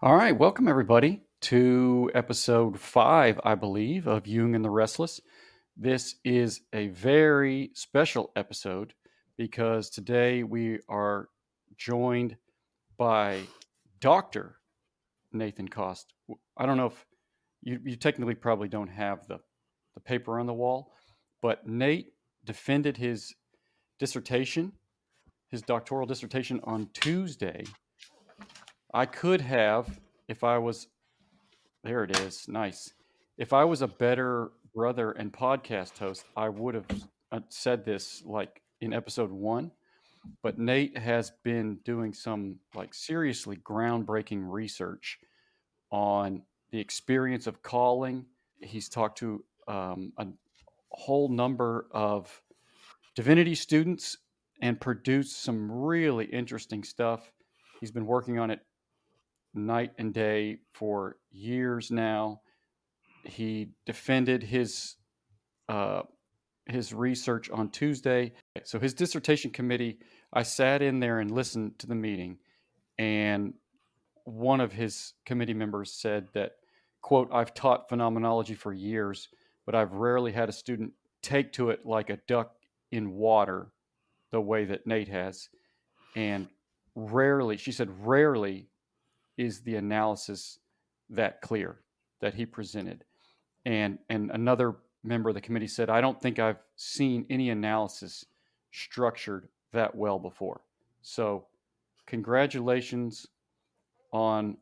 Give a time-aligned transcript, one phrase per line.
[0.00, 5.20] All right, welcome everybody to episode five, I believe, of Jung and the Restless.
[5.76, 8.94] This is a very special episode
[9.36, 11.30] because today we are
[11.76, 12.36] joined
[12.96, 13.40] by
[13.98, 14.58] Dr.
[15.32, 16.12] Nathan Cost.
[16.56, 17.06] I don't know if
[17.62, 19.40] you, you technically probably don't have the,
[19.94, 20.92] the paper on the wall,
[21.42, 22.12] but Nate
[22.44, 23.34] defended his
[23.98, 24.74] dissertation,
[25.48, 27.64] his doctoral dissertation on Tuesday.
[28.94, 30.88] I could have, if I was,
[31.84, 32.92] there it is, nice.
[33.36, 36.86] If I was a better brother and podcast host, I would have
[37.30, 39.72] uh, said this like in episode one.
[40.42, 45.18] But Nate has been doing some like seriously groundbreaking research
[45.90, 48.24] on the experience of calling.
[48.60, 50.26] He's talked to um, a
[50.90, 52.42] whole number of
[53.14, 54.16] divinity students
[54.62, 57.30] and produced some really interesting stuff.
[57.80, 58.60] He's been working on it
[59.58, 62.40] night and day for years now.
[63.24, 64.96] He defended his
[65.68, 66.02] uh,
[66.66, 68.32] his research on Tuesday.
[68.64, 69.98] So his dissertation committee,
[70.32, 72.38] I sat in there and listened to the meeting,
[72.98, 73.54] and
[74.24, 76.52] one of his committee members said that,
[77.00, 79.28] "quote I've taught phenomenology for years,
[79.66, 82.54] but I've rarely had a student take to it like a duck
[82.90, 83.72] in water,
[84.30, 85.48] the way that Nate has,
[86.16, 86.48] and
[86.94, 88.68] rarely." She said, "Rarely
[89.38, 90.58] is the analysis
[91.08, 91.80] that clear
[92.20, 93.04] that he presented."
[93.64, 98.24] And and another member of the committee said, I don't think I've seen any analysis
[98.70, 100.60] structured that well before.
[101.02, 101.46] So,
[102.06, 103.26] congratulations
[104.12, 104.56] on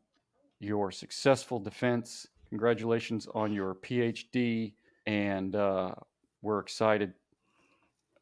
[0.59, 2.27] your successful defense.
[2.49, 4.73] Congratulations on your PhD.
[5.05, 5.93] And uh,
[6.41, 7.13] we're excited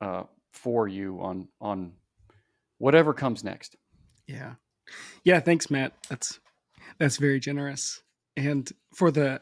[0.02, 1.94] uh, for you on, on
[2.78, 3.76] whatever comes next.
[4.28, 4.56] Yeah.
[5.24, 5.40] Yeah.
[5.40, 5.94] Thanks, Matt.
[6.10, 6.40] That's,
[7.00, 8.02] that's very generous.
[8.38, 9.42] And for the,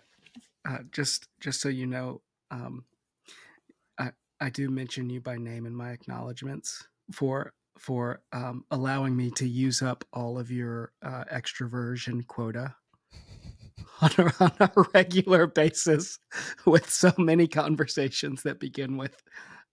[0.67, 2.85] uh, just, just so you know, um,
[3.97, 9.31] I I do mention you by name in my acknowledgments for for um, allowing me
[9.31, 12.75] to use up all of your uh, extroversion quota
[14.01, 16.19] on a, on a regular basis
[16.65, 19.21] with so many conversations that begin with,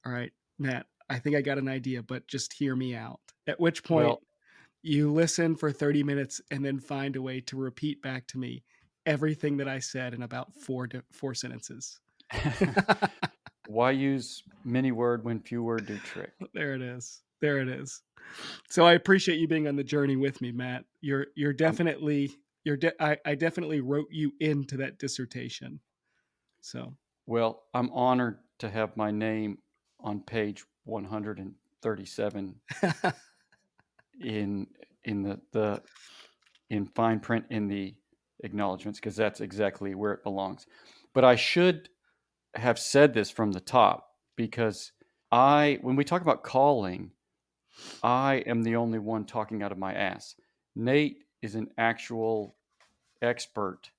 [0.07, 3.61] "All right, Matt, I think I got an idea, but just hear me out." At
[3.61, 4.07] which point.
[4.07, 4.23] Well,
[4.83, 8.63] you listen for 30 minutes and then find a way to repeat back to me
[9.07, 12.01] everything that I said in about four four sentences.
[13.69, 16.33] Why use many word when few word do trick?
[16.55, 17.23] There it is.
[17.41, 18.03] There it is.
[18.69, 20.85] So I appreciate you being on the journey with me, Matt.
[21.01, 22.33] You're you're definitely
[22.65, 25.81] you're de- I, I definitely wrote you into that dissertation.
[26.61, 26.95] So
[27.27, 29.59] well, I'm honored to have my name
[30.01, 32.55] on page 137
[34.21, 34.67] in
[35.05, 35.83] in the the
[36.69, 37.95] in fine print in the
[38.45, 40.67] acknowledgments because that's exactly where it belongs.
[41.15, 41.89] But I should
[42.55, 44.93] have said this from the top because
[45.33, 47.11] I, when we talk about calling,
[48.03, 50.35] I am the only one talking out of my ass.
[50.75, 52.57] Nate is an actual
[53.23, 53.91] expert.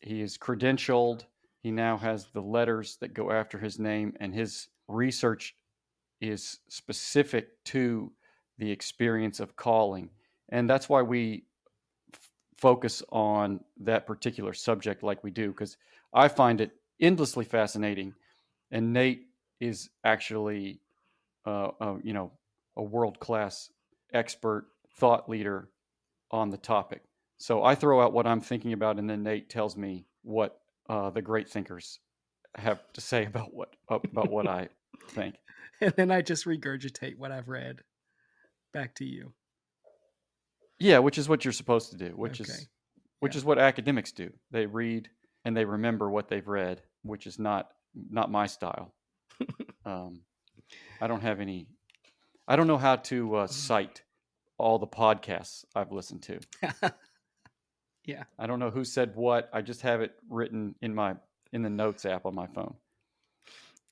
[0.00, 1.24] He is credentialed.
[1.62, 5.56] He now has the letters that go after his name, and his research
[6.20, 8.12] is specific to
[8.58, 10.10] the experience of calling.
[10.48, 11.44] And that's why we
[12.12, 15.76] f- focus on that particular subject like we do, because
[16.12, 18.14] I find it endlessly fascinating.
[18.70, 19.26] And Nate
[19.60, 20.80] is actually,
[21.46, 22.32] uh, uh, you know,
[22.76, 23.70] a world class
[24.12, 24.66] expert,
[24.98, 25.68] thought leader
[26.30, 27.02] on the topic.
[27.38, 31.10] So I throw out what I'm thinking about, and then Nate tells me what uh,
[31.10, 32.00] the great thinkers
[32.54, 34.68] have to say about what about what I
[35.10, 35.36] think.
[35.78, 37.82] And then I just regurgitate what I've read
[38.76, 39.32] back to you.
[40.78, 42.10] Yeah, which is what you're supposed to do.
[42.10, 42.52] Which okay.
[42.52, 42.68] is
[43.20, 43.38] which yeah.
[43.38, 44.30] is what academics do.
[44.50, 45.08] They read
[45.44, 48.92] and they remember what they've read, which is not not my style.
[49.86, 50.20] um,
[51.00, 51.68] I don't have any.
[52.46, 54.02] I don't know how to uh, cite
[54.58, 56.40] all the podcasts I've listened to.
[58.04, 59.48] yeah, I don't know who said what.
[59.52, 61.16] I just have it written in my
[61.52, 62.74] in the notes app on my phone.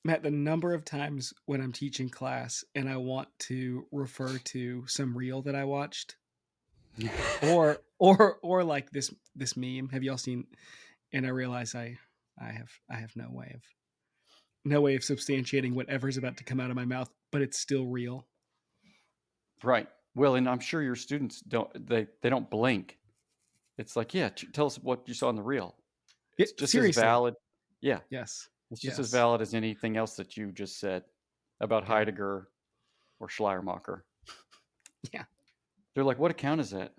[0.05, 4.87] Matt, the number of times when I'm teaching class and I want to refer to
[4.87, 6.17] some reel that I watched,
[7.43, 9.89] or or or like this this meme.
[9.91, 10.47] Have y'all seen
[11.13, 11.99] and I realize I
[12.39, 13.63] I have I have no way of
[14.65, 17.87] no way of substantiating whatever's about to come out of my mouth, but it's still
[17.87, 18.27] real.
[19.63, 19.89] Right.
[20.15, 22.99] Well, and I'm sure your students don't they they don't blink.
[23.79, 25.75] It's like, yeah, tell us what you saw in the reel.
[26.39, 27.01] It's just Seriously.
[27.01, 27.35] as valid.
[27.81, 28.01] Yeah.
[28.11, 28.49] Yes.
[28.71, 29.07] It's just yes.
[29.07, 31.05] as valid as anything else that you just said
[31.61, 32.49] about Heidegger
[33.21, 34.05] or Schleiermacher.
[35.13, 35.25] Yeah.
[35.95, 36.93] They're like, what account is that?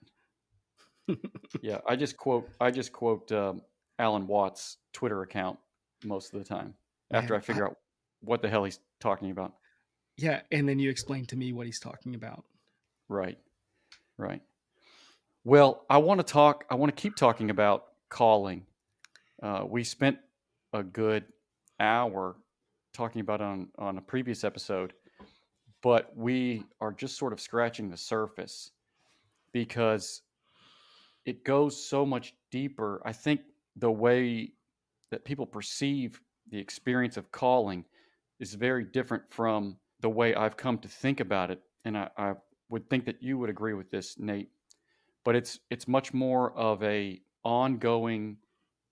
[1.62, 3.62] yeah, I just quote I just quote um,
[4.00, 5.58] Alan Watts' Twitter account
[6.04, 6.76] most of the time
[7.12, 7.78] after Man, I figure out
[8.22, 9.54] what the hell he's talking about.
[10.18, 12.46] Yeah, and then you explain to me what he's talking about.
[13.10, 13.38] Right.
[14.18, 14.42] Right.
[15.44, 16.66] Well, I want to talk.
[16.70, 18.66] I want to keep talking about calling.
[19.44, 20.18] Uh, we spent
[20.74, 21.26] a good
[21.80, 22.36] hour
[22.94, 24.94] talking about on on a previous episode,
[25.82, 28.72] but we are just sort of scratching the surface
[29.52, 30.22] because
[31.26, 33.02] it goes so much deeper.
[33.06, 33.42] I think
[33.76, 34.52] the way
[35.12, 37.86] that people perceive the experience of calling
[38.40, 41.62] is very different from the way I've come to think about it.
[41.84, 42.34] And I, I
[42.70, 44.50] would think that you would agree with this, Nate.
[45.24, 48.38] But it's it's much more of a ongoing,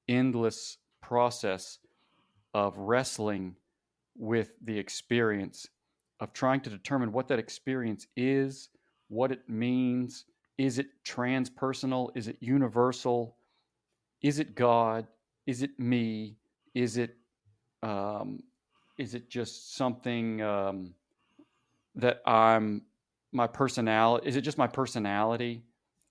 [0.07, 1.79] endless process
[2.53, 3.55] of wrestling
[4.15, 5.67] with the experience,
[6.19, 8.69] of trying to determine what that experience is,
[9.09, 10.25] what it means,
[10.57, 12.15] is it transpersonal?
[12.15, 13.35] Is it universal?
[14.21, 15.07] Is it God?
[15.45, 16.37] Is it me?
[16.73, 17.15] Is it
[17.81, 18.41] um,
[18.97, 20.93] is it just something um,
[21.95, 22.83] that I'm
[23.31, 24.27] my personality?
[24.27, 25.63] Is it just my personality?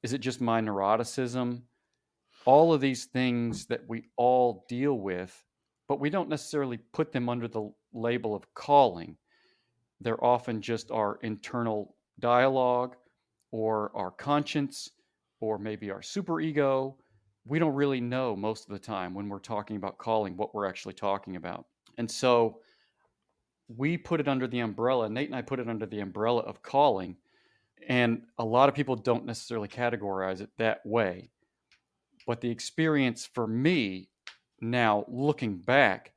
[0.03, 1.63] Is it just my neuroticism?
[2.45, 5.45] All of these things that we all deal with,
[5.93, 9.15] but we don't necessarily put them under the label of calling.
[10.01, 12.97] They're often just our internal dialogue
[13.51, 14.89] or our conscience
[15.41, 16.95] or maybe our superego.
[17.45, 20.65] We don't really know most of the time when we're talking about calling what we're
[20.65, 21.67] actually talking about.
[21.99, 22.61] And so
[23.69, 26.63] we put it under the umbrella, Nate and I put it under the umbrella of
[26.63, 27.19] calling.
[27.87, 31.29] And a lot of people don't necessarily categorize it that way.
[32.27, 34.09] But the experience for me
[34.63, 36.13] now, looking back,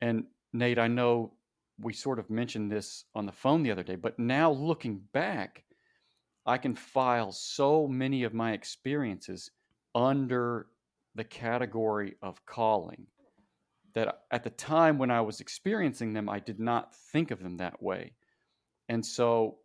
[0.00, 1.32] and Nate, I know
[1.80, 5.64] we sort of mentioned this on the phone the other day, but now looking back,
[6.44, 9.50] I can file so many of my experiences
[9.94, 10.66] under
[11.14, 13.06] the category of calling
[13.94, 17.56] that at the time when I was experiencing them, I did not think of them
[17.56, 18.12] that way.
[18.88, 19.56] And so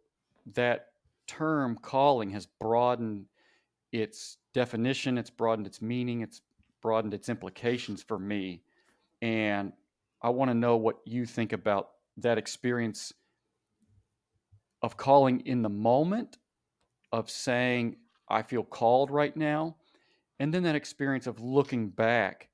[0.54, 0.88] that
[1.28, 3.26] term calling has broadened
[3.92, 6.42] its definition, it's broadened its meaning, it's
[6.86, 8.62] broadened its implications for me.
[9.20, 9.74] And
[10.22, 13.12] I want to know what you think about that experience
[14.84, 16.38] of calling in the moment
[17.12, 17.96] of saying,
[18.30, 19.78] I feel called right now.
[20.40, 22.50] And then that experience of looking back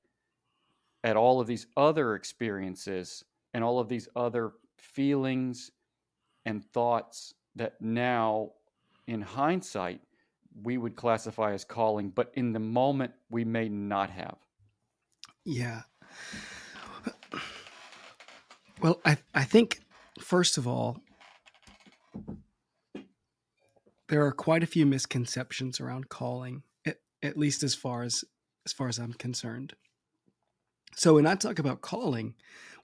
[1.04, 5.70] at all of these other experiences and all of these other feelings
[6.46, 8.52] and thoughts that now,
[9.06, 10.00] in hindsight,
[10.60, 14.36] we would classify as calling, but in the moment, we may not have.
[15.44, 15.82] Yeah.
[18.80, 19.80] Well, I, I think,
[20.18, 20.98] first of all,
[24.08, 28.24] there are quite a few misconceptions around calling, at, at least as far as
[28.64, 29.74] as far as I'm concerned.
[30.94, 32.34] So when I talk about calling,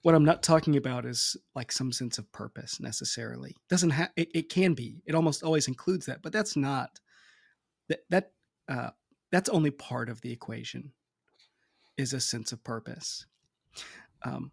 [0.01, 3.55] what I'm not talking about is like some sense of purpose necessarily.
[3.69, 5.01] Doesn't have it, it can be.
[5.05, 6.99] It almost always includes that, but that's not
[7.89, 8.31] that that
[8.67, 8.89] uh,
[9.31, 10.93] that's only part of the equation.
[11.97, 13.25] Is a sense of purpose.
[14.23, 14.51] Um,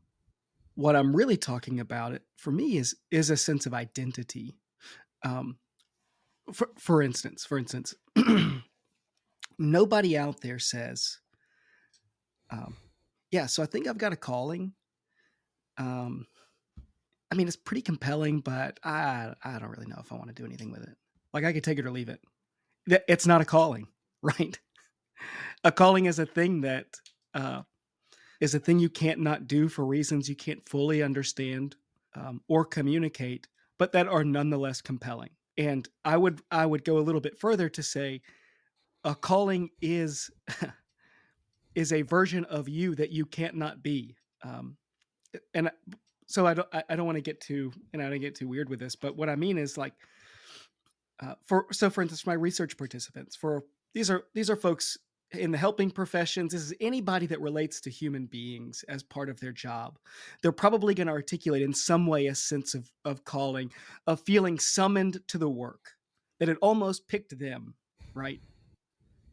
[0.74, 4.58] what I'm really talking about it for me is is a sense of identity.
[5.24, 5.58] Um,
[6.52, 7.94] for for instance, for instance,
[9.58, 11.18] nobody out there says,
[12.50, 12.76] um,
[13.30, 14.72] "Yeah, so I think I've got a calling."
[15.78, 16.26] Um,
[17.30, 20.34] I mean, it's pretty compelling, but I I don't really know if I want to
[20.34, 20.96] do anything with it.
[21.32, 22.20] Like I could take it or leave it.
[22.86, 23.88] It's not a calling,
[24.22, 24.58] right?
[25.64, 26.86] a calling is a thing that
[27.34, 27.62] uh,
[28.40, 31.76] is a thing you can't not do for reasons you can't fully understand
[32.14, 37.00] um, or communicate, but that are nonetheless compelling and i would i would go a
[37.00, 38.20] little bit further to say
[39.04, 40.30] a calling is
[41.74, 44.76] is a version of you that you can't not be um,
[45.54, 45.70] and
[46.26, 48.68] so i don't i don't want to get too and i don't get too weird
[48.68, 49.94] with this but what i mean is like
[51.20, 54.98] uh, for so for instance my research participants for these are these are folks
[55.32, 59.40] in the helping professions this is anybody that relates to human beings as part of
[59.40, 59.98] their job.
[60.40, 63.72] They're probably going to articulate in some way a sense of, of calling
[64.06, 65.94] of feeling summoned to the work
[66.38, 67.74] that it almost picked them
[68.16, 68.40] right?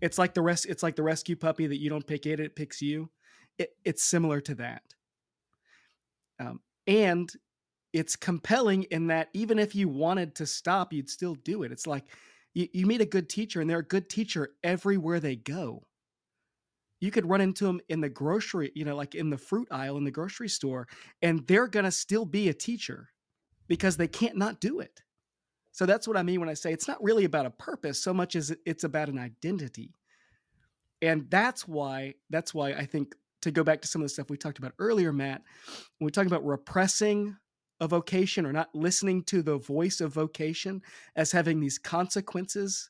[0.02, 2.56] It's like the rest it's like the rescue puppy that you don't pick it it
[2.56, 3.10] picks you.
[3.58, 4.84] It, it's similar to that.
[6.40, 7.32] Um, and
[7.94, 11.72] it's compelling in that even if you wanted to stop you'd still do it.
[11.72, 12.06] It's like
[12.54, 15.84] you, you meet a good teacher and they're a good teacher everywhere they go.
[17.00, 19.98] You could run into them in the grocery you know like in the fruit aisle
[19.98, 20.88] in the grocery store
[21.22, 23.10] and they're going to still be a teacher
[23.68, 25.02] because they can't not do it.
[25.72, 28.14] So that's what i mean when i say it's not really about a purpose so
[28.14, 29.94] much as it's about an identity.
[31.04, 34.30] And that's why that's why I think to go back to some of the stuff
[34.30, 35.42] we talked about earlier, Matt,
[36.00, 37.36] when we talk about repressing
[37.80, 40.82] a vocation or not listening to the voice of vocation
[41.16, 42.90] as having these consequences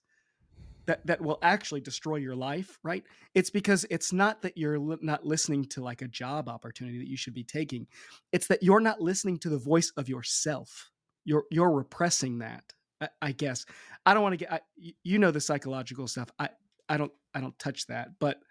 [0.86, 3.04] that that will actually destroy your life right?
[3.34, 7.08] It's because it's not that you're li- not listening to like a job opportunity that
[7.08, 7.88] you should be taking.
[8.32, 10.92] It's that you're not listening to the voice of yourself.
[11.26, 12.64] You're you're repressing that
[13.02, 13.66] i, I guess.
[14.06, 14.60] I don't want to get I,
[15.04, 16.30] you know the psychological stuff.
[16.40, 16.50] I
[16.90, 18.42] i don't i don't touch that but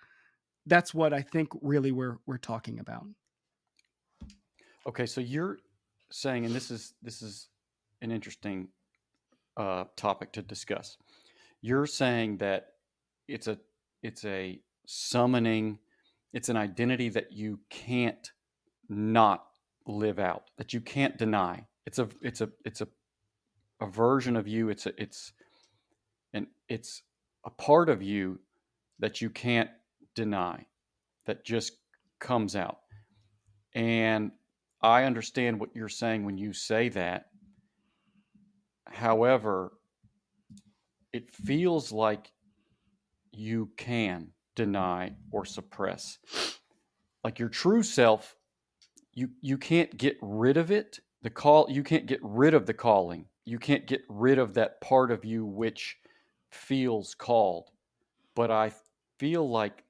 [0.66, 3.04] that's what i think really we're we're talking about.
[4.86, 5.58] Okay so you're
[6.12, 7.48] saying and this is this is
[8.00, 8.68] an interesting
[9.56, 10.96] uh, topic to discuss
[11.62, 12.72] you're saying that
[13.28, 13.56] it's a
[14.02, 15.78] it's a summoning,
[16.32, 18.32] it's an identity that you can't
[18.88, 19.44] not
[19.86, 21.66] live out, that you can't deny.
[21.86, 22.88] It's a it's a it's a
[23.80, 24.68] a version of you.
[24.68, 25.32] It's a it's
[26.34, 27.02] and it's
[27.44, 28.40] a part of you
[28.98, 29.70] that you can't
[30.14, 30.66] deny,
[31.26, 31.72] that just
[32.18, 32.78] comes out.
[33.74, 34.32] And
[34.82, 37.26] I understand what you're saying when you say that.
[38.86, 39.72] However,
[41.12, 42.32] it feels like
[43.32, 46.18] you can deny or suppress.
[47.22, 48.36] Like your true self,
[49.14, 50.98] you you can't get rid of it.
[51.22, 53.26] The call you can't get rid of the calling.
[53.44, 55.96] You can't get rid of that part of you which
[56.50, 57.70] feels called.
[58.34, 58.72] But I
[59.18, 59.84] feel like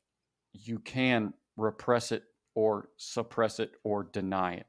[0.53, 4.67] you can repress it or suppress it or deny it.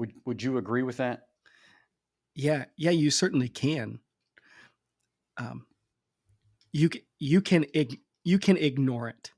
[0.00, 1.28] Would would you agree with that?
[2.34, 4.00] Yeah, yeah, you certainly can
[5.36, 5.66] um,
[6.72, 7.66] you you can
[8.24, 9.30] you can ignore it.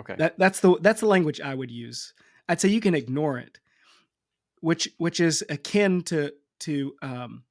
[0.00, 0.16] Okay.
[0.18, 2.12] That that's the that's the language I would use.
[2.48, 3.58] I'd say you can ignore it,
[4.60, 7.44] which which is akin to to um,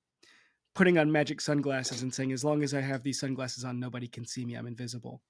[0.75, 4.07] putting on magic sunglasses and saying, as long as I have these sunglasses on, nobody
[4.07, 4.55] can see me.
[4.55, 5.21] I'm invisible.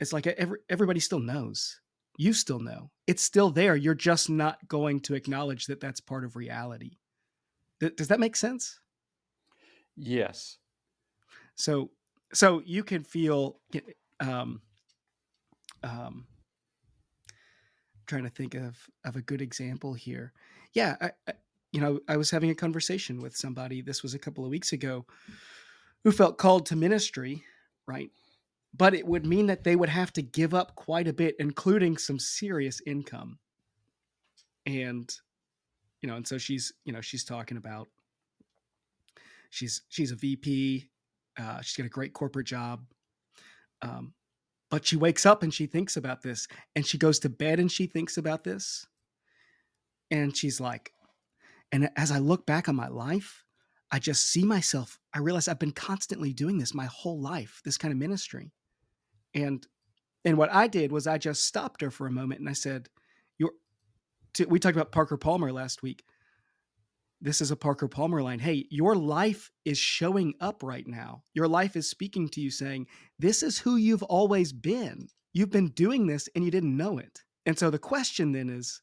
[0.00, 1.80] It's like every, everybody still knows.
[2.18, 2.90] You still know.
[3.06, 3.76] It's still there.
[3.76, 6.98] You're just not going to acknowledge that that's part of reality.
[7.80, 8.80] Th- does that make sense?
[9.96, 10.58] Yes.
[11.54, 11.90] So
[12.34, 13.60] so you can feel
[14.20, 14.60] um
[15.84, 16.26] um
[18.06, 20.32] trying to think of of a good example here.
[20.74, 21.32] Yeah, I, I,
[21.70, 24.72] you know, I was having a conversation with somebody this was a couple of weeks
[24.72, 25.06] ago
[26.02, 27.44] who felt called to ministry,
[27.86, 28.10] right?
[28.76, 31.96] But it would mean that they would have to give up quite a bit including
[31.96, 33.38] some serious income.
[34.66, 35.12] And
[36.02, 37.88] you know, and so she's, you know, she's talking about
[39.50, 40.88] she's she's a VP
[41.38, 42.84] uh, she's got a great corporate job.
[43.80, 44.12] Um,
[44.70, 46.46] but she wakes up and she thinks about this,
[46.76, 48.86] and she goes to bed and she thinks about this.
[50.10, 50.92] And she's like,
[51.72, 53.44] and as I look back on my life,
[53.90, 54.98] I just see myself.
[55.14, 58.52] I realize I've been constantly doing this my whole life, this kind of ministry.
[59.42, 59.66] And
[60.24, 62.88] and what I did was I just stopped her for a moment and I said,
[63.38, 63.52] "You're."
[64.46, 66.04] we talked about Parker Palmer last week
[67.20, 68.38] this is a Parker Palmer line.
[68.38, 71.24] Hey, your life is showing up right now.
[71.34, 72.86] Your life is speaking to you saying,
[73.18, 75.08] This is who you've always been.
[75.32, 77.22] You've been doing this and you didn't know it.
[77.44, 78.80] And so the question then is,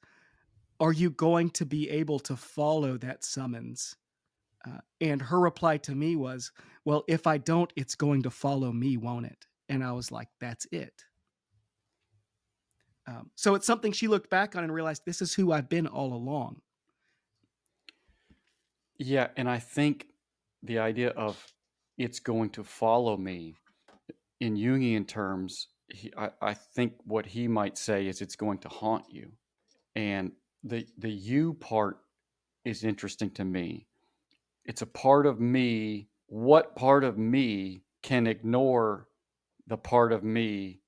[0.80, 3.96] Are you going to be able to follow that summons?
[4.68, 6.52] Uh, and her reply to me was,
[6.84, 9.46] Well, if I don't, it's going to follow me, won't it?
[9.70, 10.94] And I was like, That's it.
[13.08, 15.88] Um, so it's something she looked back on and realized this is who I've been
[15.88, 16.62] all along.
[18.98, 20.08] Yeah, and I think
[20.64, 21.54] the idea of
[21.98, 23.56] it's going to follow me
[24.40, 28.70] in Jungian terms, he, I, I think what he might say is it's going to
[28.70, 29.32] haunt you.
[29.96, 30.32] And
[30.64, 32.00] the the you part
[32.64, 33.86] is interesting to me.
[34.66, 36.10] It's a part of me.
[36.28, 39.08] What part of me can ignore
[39.68, 40.80] the part of me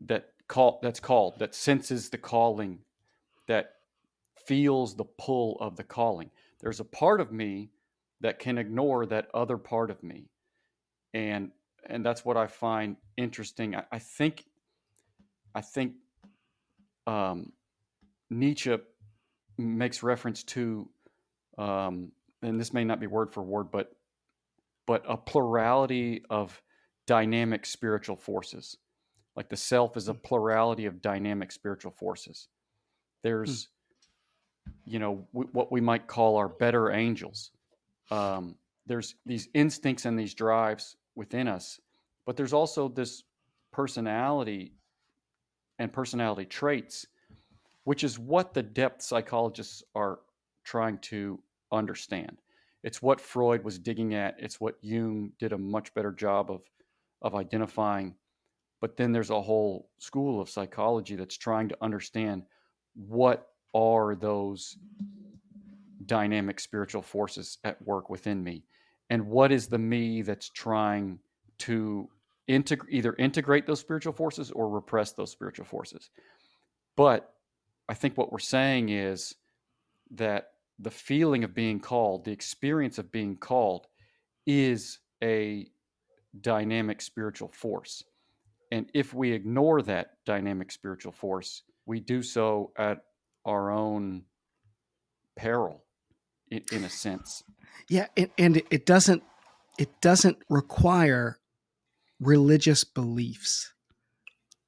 [0.00, 2.78] that call that's called that senses the calling
[3.46, 3.74] that
[4.46, 6.30] feels the pull of the calling.
[6.60, 7.70] There's a part of me
[8.20, 10.30] that can ignore that other part of me.
[11.14, 11.50] And
[11.86, 13.74] and that's what i find interesting.
[13.74, 14.44] I, I think
[15.54, 15.94] i think
[17.06, 17.52] um,
[18.30, 18.76] nietzsche
[19.58, 20.88] makes reference to
[21.58, 23.92] um, and this may not be word for word but
[24.86, 26.60] but a plurality of
[27.10, 28.76] dynamic spiritual forces.
[29.34, 30.20] Like the self is a hmm.
[30.20, 32.48] plurality of dynamic spiritual forces.
[33.22, 33.68] There's
[34.84, 37.50] you know w- what we might call our better angels.
[38.12, 38.54] Um,
[38.86, 41.80] there's these instincts and these drives within us
[42.26, 43.24] but there's also this
[43.72, 44.72] personality
[45.78, 47.06] and personality traits
[47.84, 50.20] which is what the depth psychologists are
[50.64, 51.40] trying to
[51.72, 52.38] understand.
[52.84, 54.36] It's what freud was digging at.
[54.38, 56.62] It's what jung did a much better job of
[57.22, 58.14] of identifying
[58.80, 62.42] but then there's a whole school of psychology that's trying to understand
[62.94, 64.76] what are those
[66.06, 68.64] dynamic spiritual forces at work within me
[69.10, 71.18] and what is the me that's trying
[71.58, 72.08] to
[72.48, 76.10] integ- either integrate those spiritual forces or repress those spiritual forces.
[76.96, 77.32] But
[77.88, 79.34] i think what we're saying is
[80.12, 83.86] that the feeling of being called the experience of being called
[84.46, 85.66] is a
[86.40, 88.04] dynamic spiritual force
[88.70, 92.98] and if we ignore that dynamic spiritual force we do so at
[93.44, 94.22] our own
[95.36, 95.82] peril
[96.50, 97.42] in, in a sense
[97.88, 99.22] Yeah, and, and it doesn't
[99.78, 101.38] it doesn't require
[102.20, 103.72] religious beliefs.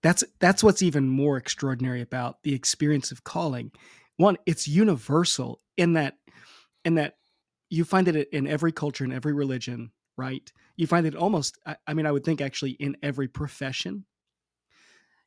[0.03, 3.71] That's that's what's even more extraordinary about the experience of calling.
[4.17, 6.17] One, it's universal in that
[6.85, 7.17] in that
[7.71, 10.51] you find it in every culture, in every religion, right?
[10.77, 14.05] You find it almost I, I mean, I would think actually in every profession.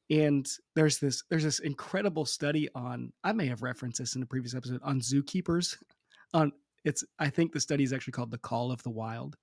[0.10, 4.28] And there's this there's this incredible study on I may have referenced this in a
[4.28, 5.78] previous episode on zookeepers.
[6.34, 6.52] On
[6.84, 9.38] it's I think the study is actually called The Call of the Wild.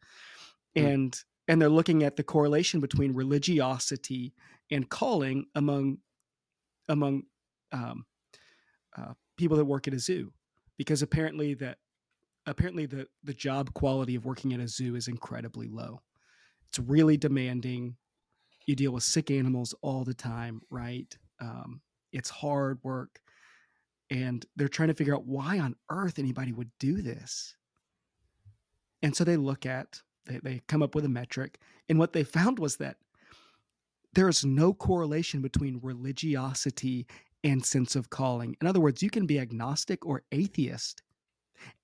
[0.76, 0.92] Mm.
[0.92, 4.34] And and they're looking at the correlation between religiosity
[4.70, 5.98] and calling among
[6.88, 7.22] among
[7.72, 8.04] um,
[8.96, 10.32] uh, people that work at a zoo
[10.76, 11.78] because apparently that
[12.46, 16.00] apparently the the job quality of working at a zoo is incredibly low.
[16.68, 17.96] It's really demanding.
[18.66, 21.16] You deal with sick animals all the time right?
[21.40, 21.80] Um,
[22.12, 23.20] it's hard work.
[24.10, 27.56] And they're trying to figure out why on earth anybody would do this.
[29.02, 31.58] And so they look at they, they come up with a metric.
[31.88, 32.96] And what they found was that
[34.14, 37.06] there is no correlation between religiosity
[37.42, 38.56] and sense of calling.
[38.60, 41.02] In other words you can be agnostic or atheist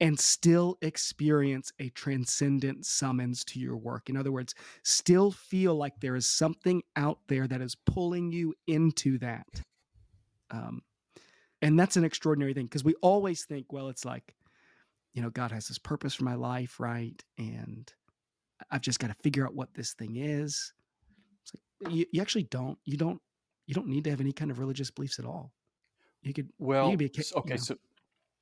[0.01, 4.09] and still experience a transcendent summons to your work.
[4.11, 4.55] In other words
[4.85, 9.47] still feel like there is something out there that is pulling you into that
[10.51, 10.83] um,
[11.63, 14.35] and that's an extraordinary thing because we always think well it's like
[15.15, 17.23] you know god has this purpose for my life right?
[17.39, 17.93] And
[18.71, 20.73] i've just got to figure out what this thing is.
[21.43, 21.53] It's
[21.85, 23.21] like you, you actually don't you don't
[23.67, 25.53] you don't need to have any kind of religious beliefs at all.
[26.23, 27.77] You could you well could be a, s- you okay know, so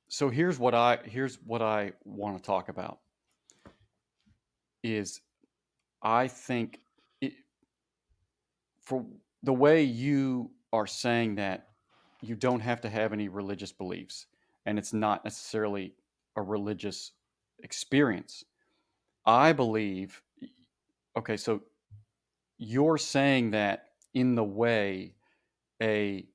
[0.07, 2.99] so here's what i here's what i want to talk about
[4.83, 5.21] is
[6.01, 6.79] i think
[7.21, 7.33] it,
[8.81, 9.05] for
[9.43, 11.67] the way you are saying that
[12.21, 14.27] you don't have to have any religious beliefs
[14.65, 15.93] and it's not necessarily
[16.35, 17.13] a religious
[17.63, 18.43] experience.
[19.25, 20.21] I believe
[21.17, 21.61] okay so
[22.57, 25.15] you're saying that in the way
[25.81, 26.25] a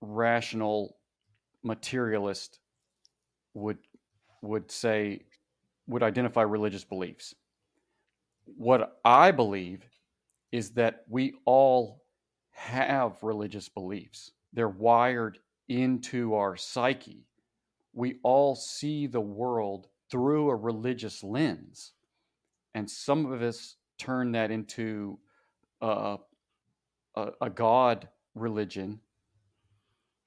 [0.00, 0.96] rational
[1.62, 2.60] materialist
[3.58, 3.78] would
[4.42, 5.22] would say
[5.86, 7.34] would identify religious beliefs.
[8.44, 9.84] What i believe
[10.52, 12.02] is that we all
[12.50, 14.32] have religious beliefs.
[14.52, 17.26] They're wired into our psyche.
[17.92, 21.92] We all see the world through a religious lens
[22.74, 25.18] and some of us turn that into
[25.80, 26.18] a,
[27.40, 29.00] a god religion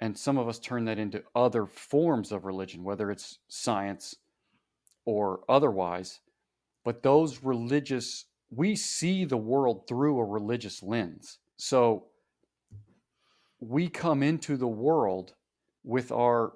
[0.02, 4.16] and some of us turn that into other forms of religion whether it's science
[5.06, 6.20] or otherwise
[6.84, 11.40] but those religious we see the world through a religious lens.
[11.58, 12.08] So
[13.60, 15.34] we come into the world
[15.84, 16.54] with our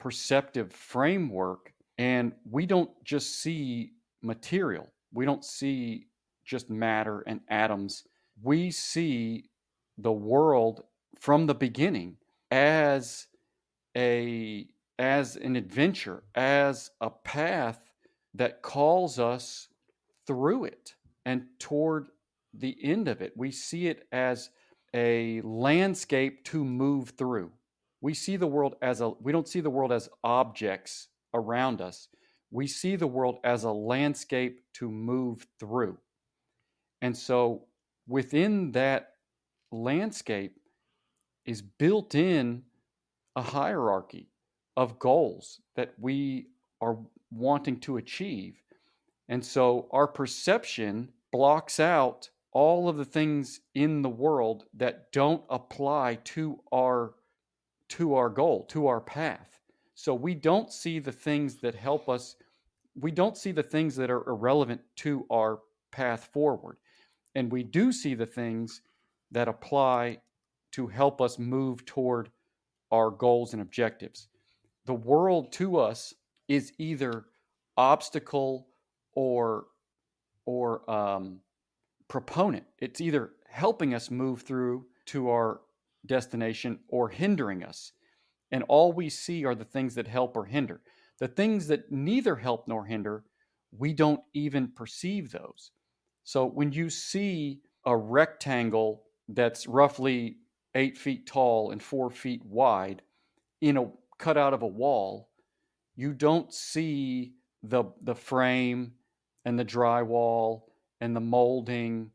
[0.00, 4.88] perceptive framework and we don't just see material.
[5.12, 6.06] We don't see
[6.44, 8.04] just matter and atoms.
[8.42, 9.50] We see
[9.98, 10.82] the world
[11.20, 12.16] from the beginning
[12.50, 13.26] as
[13.96, 14.66] a
[14.98, 17.80] as an adventure as a path
[18.34, 19.68] that calls us
[20.26, 22.08] through it and toward
[22.52, 23.32] the end of it.
[23.36, 24.50] We see it as
[24.94, 27.50] a landscape to move through.
[28.00, 32.08] We see the world as a we don't see the world as objects around us.
[32.50, 35.98] We see the world as a landscape to move through.
[37.02, 37.66] And so
[38.06, 39.14] within that
[39.72, 40.56] landscape
[41.46, 42.62] is built in
[43.36, 44.28] a hierarchy
[44.76, 46.46] of goals that we
[46.80, 46.98] are
[47.30, 48.62] wanting to achieve.
[49.28, 55.42] And so our perception blocks out all of the things in the world that don't
[55.50, 57.14] apply to our
[57.86, 59.60] to our goal, to our path.
[59.94, 62.36] So we don't see the things that help us
[62.98, 66.76] we don't see the things that are irrelevant to our path forward.
[67.34, 68.82] And we do see the things
[69.32, 70.18] that apply
[70.74, 72.30] to help us move toward
[72.90, 74.28] our goals and objectives.
[74.86, 76.14] The world to us
[76.48, 77.26] is either
[77.76, 78.68] obstacle
[79.14, 79.66] or
[80.46, 81.40] or um,
[82.08, 82.64] proponent.
[82.78, 85.60] It's either helping us move through to our
[86.06, 87.92] destination or hindering us.
[88.52, 90.82] And all we see are the things that help or hinder.
[91.18, 93.24] The things that neither help nor hinder,
[93.76, 95.70] we don't even perceive those.
[96.24, 100.36] So when you see a rectangle that's roughly
[100.74, 103.02] eight feet tall and four feet wide
[103.60, 103.86] in a
[104.18, 105.28] cut out of a wall,
[105.96, 108.92] you don't see the the frame
[109.44, 110.62] and the drywall
[111.00, 112.10] and the molding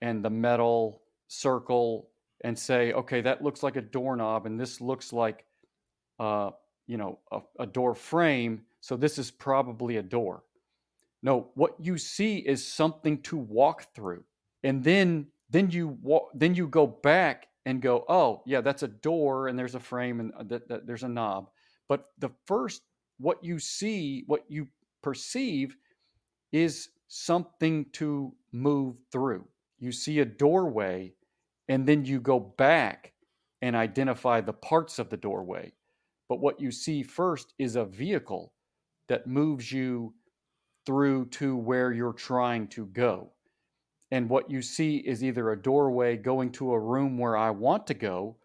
[0.00, 2.08] and the metal circle
[2.42, 5.46] and say, okay, that looks like a doorknob and this looks like,
[6.20, 6.50] uh,
[6.86, 8.62] you know, a, a door frame.
[8.80, 10.44] So this is probably a door.
[11.22, 14.24] No, what you see is something to walk through,
[14.62, 18.88] and then then you walk, then you go back and go, oh yeah, that's a
[18.88, 21.50] door, and there's a frame, and uh, there's a knob.
[21.88, 22.82] But the first,
[23.18, 24.68] what you see, what you
[25.02, 25.76] perceive,
[26.52, 29.46] is something to move through.
[29.78, 31.14] You see a doorway,
[31.68, 33.12] and then you go back
[33.62, 35.72] and identify the parts of the doorway.
[36.28, 38.52] But what you see first is a vehicle
[39.08, 40.14] that moves you
[40.86, 43.30] through to where you're trying to go.
[44.14, 47.84] And what you see is either a doorway going to a room where I want
[47.88, 48.36] to go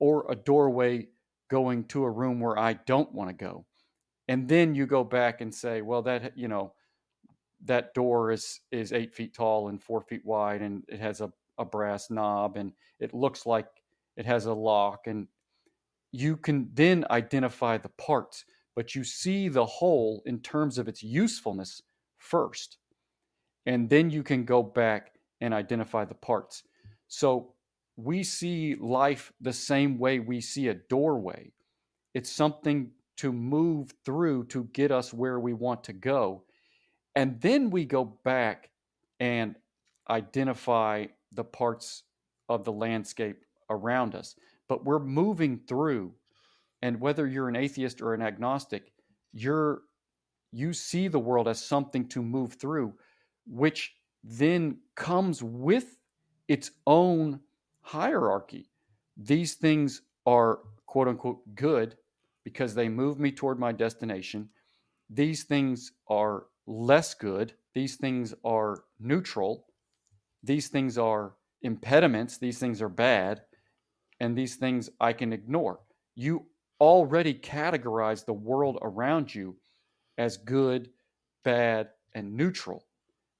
[0.00, 1.06] or a doorway
[1.48, 3.64] going to a room where I don't want to go.
[4.26, 6.72] And then you go back and say, well, that, you know,
[7.64, 11.32] that door is is eight feet tall and four feet wide and it has a,
[11.58, 13.68] a brass knob and it looks like
[14.16, 15.28] it has a lock and
[16.10, 21.04] you can then identify the parts but you see the whole in terms of its
[21.04, 21.80] usefulness
[22.18, 22.78] first.
[23.66, 26.62] And then you can go back and identify the parts.
[27.08, 27.54] So
[27.96, 31.52] we see life the same way we see a doorway.
[32.14, 36.44] It's something to move through to get us where we want to go.
[37.14, 38.70] And then we go back
[39.20, 39.54] and
[40.10, 42.02] identify the parts
[42.48, 44.34] of the landscape around us.
[44.68, 46.14] But we're moving through
[46.82, 48.92] and whether you're an atheist or an agnostic
[49.34, 49.82] you're
[50.52, 52.94] you see the world as something to move through
[53.46, 55.96] which then comes with
[56.48, 57.40] its own
[57.80, 58.70] hierarchy.
[59.16, 61.96] These things are quote unquote good
[62.44, 64.48] because they move me toward my destination.
[65.10, 67.54] These things are less good.
[67.74, 69.66] These things are neutral.
[70.42, 72.38] These things are impediments.
[72.38, 73.42] These things are bad.
[74.20, 75.80] And these things i can ignore.
[76.14, 76.46] You
[76.80, 79.56] already categorize the world around you
[80.18, 80.90] as good,
[81.42, 82.86] bad, and neutral.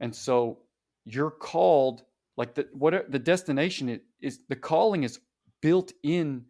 [0.04, 0.58] And so
[1.06, 2.04] you're called
[2.36, 5.18] like the what the destination is, is the calling is
[5.62, 6.44] built in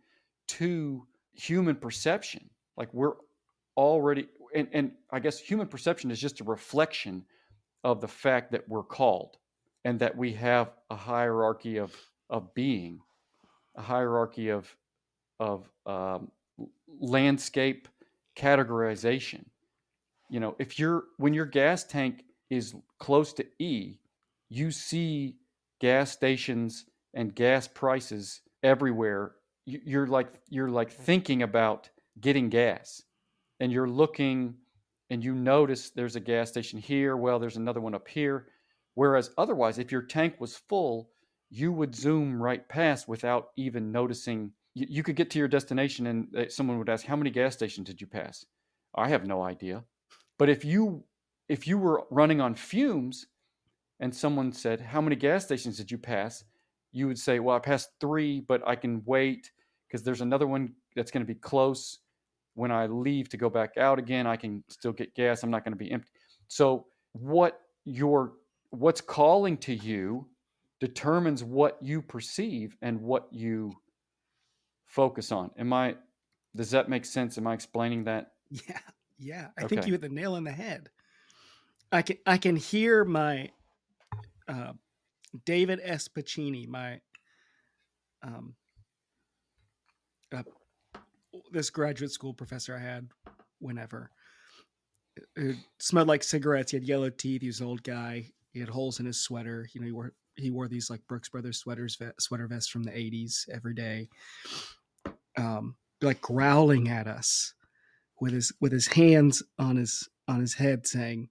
[0.48, 2.50] to human perception.
[2.76, 3.12] Like we're
[3.76, 7.24] already and, and I guess human perception is just a reflection
[7.84, 9.36] of the fact that we're called
[9.84, 11.94] and that we have a hierarchy of
[12.30, 12.98] of being,
[13.76, 14.76] a hierarchy of
[15.38, 16.32] of um,
[17.00, 17.86] landscape
[18.34, 19.44] categorization.
[20.28, 23.98] You know, if you're when your gas tank is close to E,
[24.48, 25.36] you see
[25.80, 29.32] gas stations and gas prices everywhere.
[29.66, 30.96] You're like you're like mm.
[30.96, 33.02] thinking about getting gas,
[33.60, 34.54] and you're looking,
[35.10, 37.16] and you notice there's a gas station here.
[37.16, 38.48] Well, there's another one up here.
[38.94, 41.10] Whereas otherwise, if your tank was full,
[41.50, 46.06] you would zoom right past without even noticing you, you could get to your destination
[46.06, 48.44] and uh, someone would ask, "How many gas stations did you pass?"
[48.94, 49.84] I have no idea.
[50.38, 51.04] But if you
[51.48, 53.26] if you were running on fumes
[54.00, 56.44] and someone said, "How many gas stations did you pass?"
[56.92, 59.50] you would say, "Well, I passed 3, but I can wait
[59.86, 61.98] because there's another one that's going to be close
[62.54, 64.26] when I leave to go back out again.
[64.26, 65.42] I can still get gas.
[65.42, 66.10] I'm not going to be empty."
[66.48, 68.34] So, what your
[68.70, 70.28] what's calling to you
[70.80, 73.72] determines what you perceive and what you
[74.84, 75.50] focus on.
[75.58, 75.96] Am I?
[76.54, 77.38] Does that make sense?
[77.38, 78.32] Am I explaining that?
[78.50, 78.78] Yeah,
[79.18, 79.48] yeah.
[79.58, 79.74] I okay.
[79.74, 80.90] think you hit the nail on the head.
[81.94, 83.50] I can I can hear my
[84.48, 84.72] uh,
[85.44, 86.08] David S.
[86.08, 87.00] Pacini, my
[88.22, 88.54] um,
[90.34, 90.42] uh,
[91.52, 93.08] this graduate school professor I had
[93.60, 94.10] whenever.
[95.36, 96.72] It smelled like cigarettes.
[96.72, 97.42] He had yellow teeth.
[97.42, 98.26] He was an old guy.
[98.52, 99.68] He had holes in his sweater.
[99.72, 102.90] You know, he wore he wore these like Brooks Brothers sweaters, sweater vests from the
[102.90, 104.08] '80s every day
[105.36, 107.54] um, like growling at us
[108.20, 111.28] with his with his hands on his on his head saying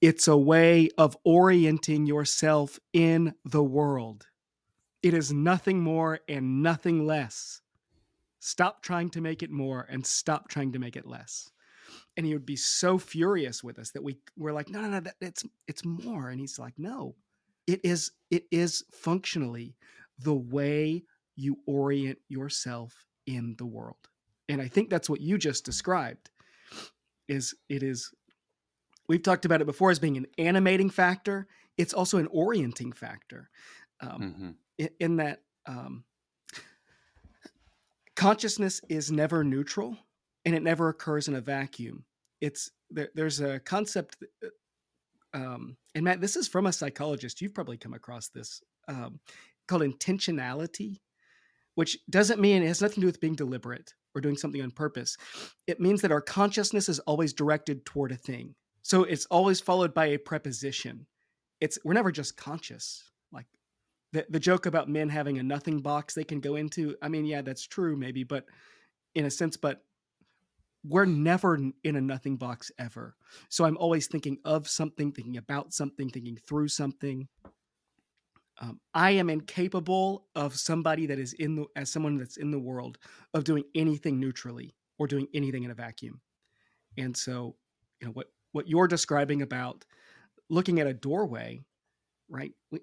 [0.00, 4.26] it's a way of orienting yourself in the world.
[5.02, 7.60] It is nothing more and nothing less.
[8.40, 11.50] Stop trying to make it more and stop trying to make it less.
[12.16, 15.00] And he would be so furious with us that we were like no no no
[15.00, 16.30] that, it's it's more.
[16.30, 17.14] And he's like no
[17.68, 19.76] it is it is functionally
[20.18, 21.04] the way
[21.36, 24.08] you orient yourself in the world.
[24.48, 26.30] And I think that's what you just described
[27.28, 28.10] is it is
[29.08, 33.50] we've talked about it before as being an animating factor it's also an orienting factor
[34.00, 34.50] um, mm-hmm.
[34.78, 36.04] in, in, that um,
[38.16, 39.96] consciousness is never neutral
[40.44, 42.04] and it never occurs in a vacuum
[42.40, 44.48] it's there, there's a concept uh,
[45.34, 49.20] um, and matt this is from a psychologist you've probably come across this um,
[49.66, 51.00] called intentionality
[51.78, 54.72] which doesn't mean it has nothing to do with being deliberate or doing something on
[54.72, 55.16] purpose.
[55.68, 58.56] It means that our consciousness is always directed toward a thing.
[58.88, 61.06] So it's always followed by a preposition.
[61.60, 63.04] It's we're never just conscious.
[63.30, 63.44] Like
[64.14, 66.96] the the joke about men having a nothing box they can go into.
[67.02, 68.46] I mean, yeah, that's true maybe, but
[69.14, 69.84] in a sense, but
[70.86, 73.14] we're never in a nothing box ever.
[73.50, 77.28] So I'm always thinking of something, thinking about something, thinking through something
[78.60, 82.58] um, I am incapable of somebody that is in the as someone that's in the
[82.58, 82.96] world
[83.34, 86.22] of doing anything neutrally or doing anything in a vacuum.
[86.96, 87.54] And so,
[88.00, 89.84] you know what what you're describing about
[90.50, 91.60] looking at a doorway,
[92.28, 92.52] right?
[92.70, 92.80] We,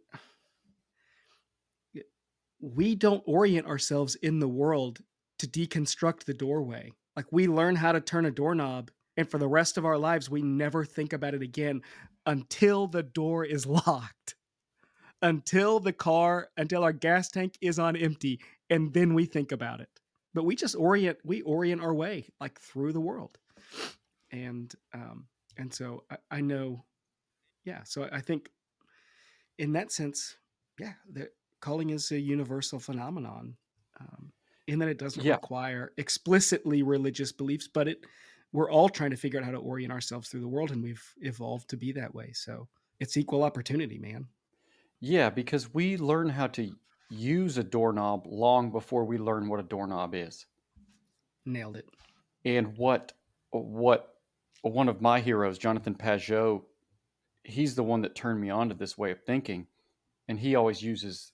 [2.60, 5.00] we don't orient ourselves in the world
[5.40, 6.92] to deconstruct the doorway.
[7.16, 10.30] Like we learn how to turn a doorknob and for the rest of our lives
[10.30, 11.82] we never think about it again
[12.26, 14.36] until the door is locked
[15.26, 19.82] until the car, until our gas tank is on empty, and then we think about
[19.82, 19.90] it.
[20.34, 23.38] But we just orient, we orient our way like through the world,
[24.32, 25.26] and um,
[25.58, 26.86] and so I, I know,
[27.64, 27.84] yeah.
[27.84, 28.50] So I think,
[29.58, 30.38] in that sense,
[30.80, 31.30] yeah, that
[31.62, 33.56] calling is a universal phenomenon,
[34.00, 34.32] um,
[34.68, 35.34] in that it doesn't yeah.
[35.34, 38.06] require explicitly religious beliefs, but it
[38.52, 41.04] we're all trying to figure out how to orient ourselves through the world, and we've
[41.22, 42.32] evolved to be that way.
[42.34, 42.68] So
[43.00, 44.28] it's equal opportunity, man.
[45.02, 46.74] Yeah, because we learn how to
[47.10, 50.46] use a doorknob long before we learn what a doorknob is.
[51.46, 51.90] Nailed it.
[52.46, 53.14] And what
[53.52, 54.15] what
[54.62, 56.64] one of my heroes, Jonathan Pageau,
[57.44, 59.68] he's the one that turned me on to this way of thinking.
[60.28, 61.32] And he always uses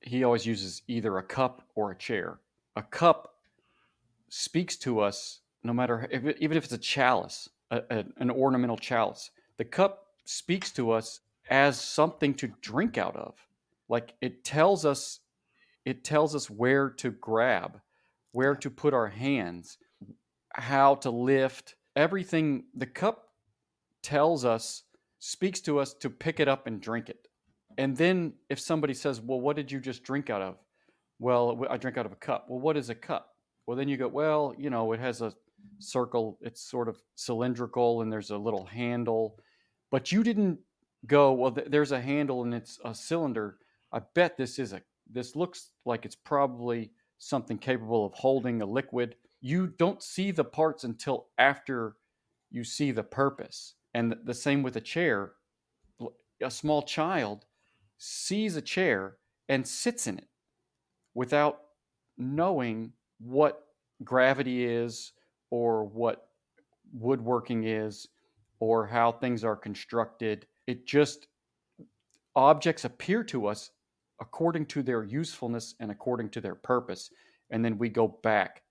[0.00, 2.38] he always uses either a cup or a chair.
[2.76, 3.34] A cup
[4.28, 8.76] speaks to us no matter if even if it's a chalice, a, a, an ornamental
[8.76, 9.30] chalice.
[9.56, 11.20] The cup speaks to us
[11.50, 13.34] as something to drink out of.
[13.88, 15.20] Like it tells us
[15.84, 17.80] it tells us where to grab,
[18.32, 19.78] where to put our hands,
[20.52, 21.74] how to lift.
[21.96, 23.30] Everything the cup
[24.02, 24.84] tells us
[25.18, 27.26] speaks to us to pick it up and drink it.
[27.78, 30.56] And then if somebody says, "Well, what did you just drink out of?"
[31.18, 32.46] Well, I drink out of a cup.
[32.48, 33.34] Well, what is a cup?
[33.66, 35.34] Well, then you go, "Well, you know, it has a
[35.78, 39.38] circle, it's sort of cylindrical and there's a little handle."
[39.90, 40.60] But you didn't
[41.06, 43.58] go, well, th- there's a handle and it's a cylinder.
[43.92, 48.66] I bet this is a, this looks like it's probably something capable of holding a
[48.66, 49.16] liquid.
[49.40, 51.96] You don't see the parts until after
[52.50, 53.74] you see the purpose.
[53.94, 55.32] And the same with a chair.
[56.42, 57.46] A small child
[57.98, 59.16] sees a chair
[59.48, 60.28] and sits in it
[61.14, 61.60] without
[62.18, 63.66] knowing what
[64.04, 65.12] gravity is
[65.50, 66.28] or what
[66.92, 68.06] woodworking is
[68.60, 71.28] or how things are constructed it just
[72.34, 73.70] objects appear to us
[74.20, 77.10] according to their usefulness and according to their purpose
[77.50, 78.62] and then we go back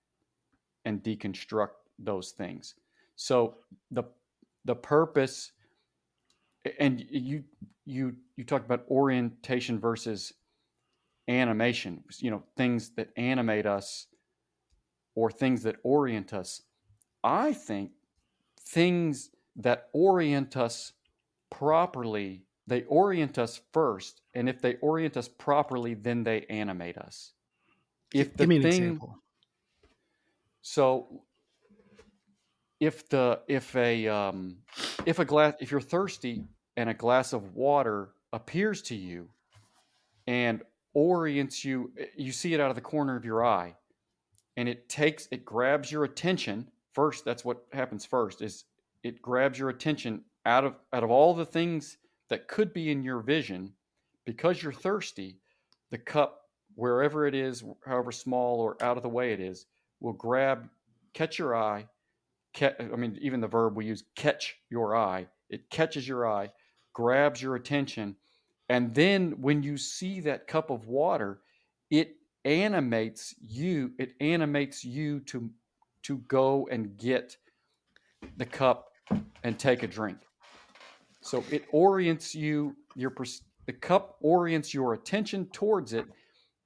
[0.86, 2.76] and deconstruct those things
[3.16, 3.56] so
[3.92, 4.04] the
[4.64, 5.52] the purpose
[6.80, 7.44] and you
[7.84, 10.32] you you talked about orientation versus
[11.28, 14.06] animation you know things that animate us
[15.14, 16.62] or things that orient us
[17.24, 17.92] i think
[18.60, 20.92] things that orient us
[21.50, 27.32] properly, they orient us first, and if they orient us properly, then they animate us.
[28.12, 29.18] If the Give me an thing, example.
[30.68, 31.22] So,
[32.80, 34.56] if the if a um,
[35.06, 36.42] if a glass if you're thirsty
[36.76, 39.28] and a glass of water appears to you
[40.26, 43.76] and orients you, you see it out of the corner of your eye,
[44.56, 47.24] and it takes it grabs your attention first.
[47.24, 48.64] That's what happens first is
[49.04, 51.96] it grabs your attention out of out of all the things
[52.28, 53.72] that could be in your vision
[54.24, 55.38] because you're thirsty
[55.92, 59.66] the cup wherever it is however small or out of the way it is
[60.00, 60.68] will grab
[61.14, 61.86] catch your eye
[62.52, 65.26] catch, i mean even the verb we use catch your eye.
[65.48, 66.50] It catches your eye
[66.92, 68.16] grabs your attention
[68.68, 71.40] and then when you see that cup of water
[71.90, 75.50] it animates you it animates you to
[76.02, 77.36] to go and get
[78.36, 78.92] the cup
[79.42, 80.18] and take a drink.
[81.20, 83.12] So it orients you, your
[83.66, 86.06] the cup orients your attention towards it,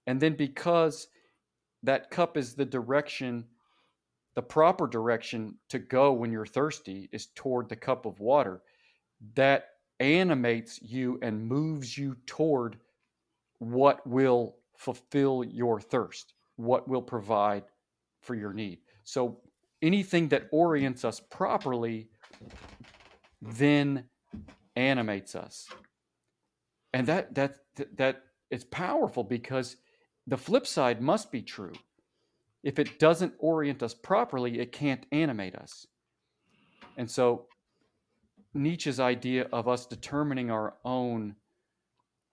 [0.06, 1.08] And then because
[1.82, 3.44] that cup is the direction,
[4.34, 8.62] the proper direction to go when you're thirsty is toward the cup of water,
[9.34, 9.66] that
[9.98, 12.78] animates you and moves you toward
[13.58, 17.64] what will fulfill your thirst, what will provide
[18.22, 18.78] for your need.
[19.04, 19.40] So
[19.82, 22.08] anything that orients us properly
[23.42, 24.04] then
[24.76, 25.68] animates us.
[26.92, 27.56] And that that
[27.96, 29.76] that it's powerful because
[30.26, 31.72] the flip side must be true.
[32.62, 35.86] If it doesn't orient us properly, it can't animate us.
[36.96, 37.46] And so
[38.54, 41.36] Nietzsche's idea of us determining our own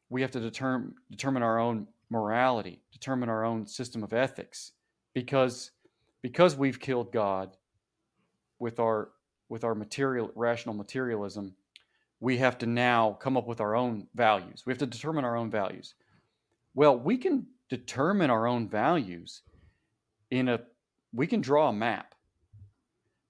[0.09, 4.71] we have to determine determine our own morality, determine our own system of ethics
[5.13, 5.71] because
[6.21, 7.55] because we've killed God
[8.59, 9.09] with our
[9.49, 11.55] with our material rational materialism,
[12.19, 14.63] we have to now come up with our own values.
[14.65, 15.95] We have to determine our own values.
[16.73, 19.41] Well, we can determine our own values
[20.31, 20.61] in a
[21.13, 22.15] we can draw a map.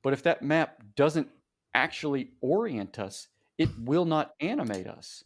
[0.03, 1.27] But if that map doesn't
[1.73, 5.23] actually orient us, it will not animate us.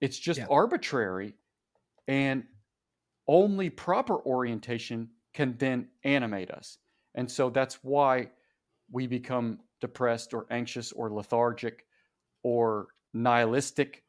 [0.00, 0.46] It's just yeah.
[0.50, 1.34] arbitrary
[2.08, 2.44] and
[3.28, 6.78] only proper orientation can then animate us.
[7.14, 8.30] And so that's why
[8.90, 11.86] we become depressed or anxious or lethargic
[12.42, 14.04] or nihilistic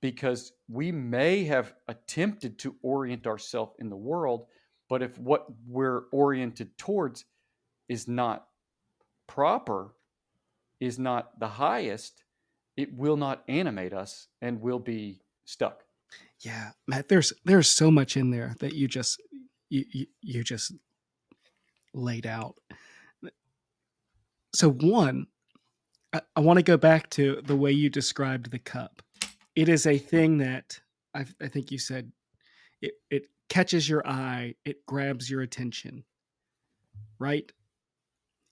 [0.00, 4.46] because we may have attempted to orient ourselves in the world,
[4.88, 7.24] but if what we're oriented towards
[7.88, 8.46] is not
[9.26, 9.94] proper,
[10.80, 12.22] is not the highest,
[12.76, 15.82] it will not animate us and we'll be stuck.
[16.40, 19.20] Yeah, Matt, there's there's so much in there that you just
[19.70, 20.72] you, you, you just
[21.94, 22.56] laid out.
[24.54, 25.26] So one,
[26.12, 29.02] I, I want to go back to the way you described the cup.
[29.56, 30.78] It is a thing that
[31.14, 32.12] I, I think you said
[32.82, 36.04] it, it catches your eye, it grabs your attention,
[37.18, 37.50] right?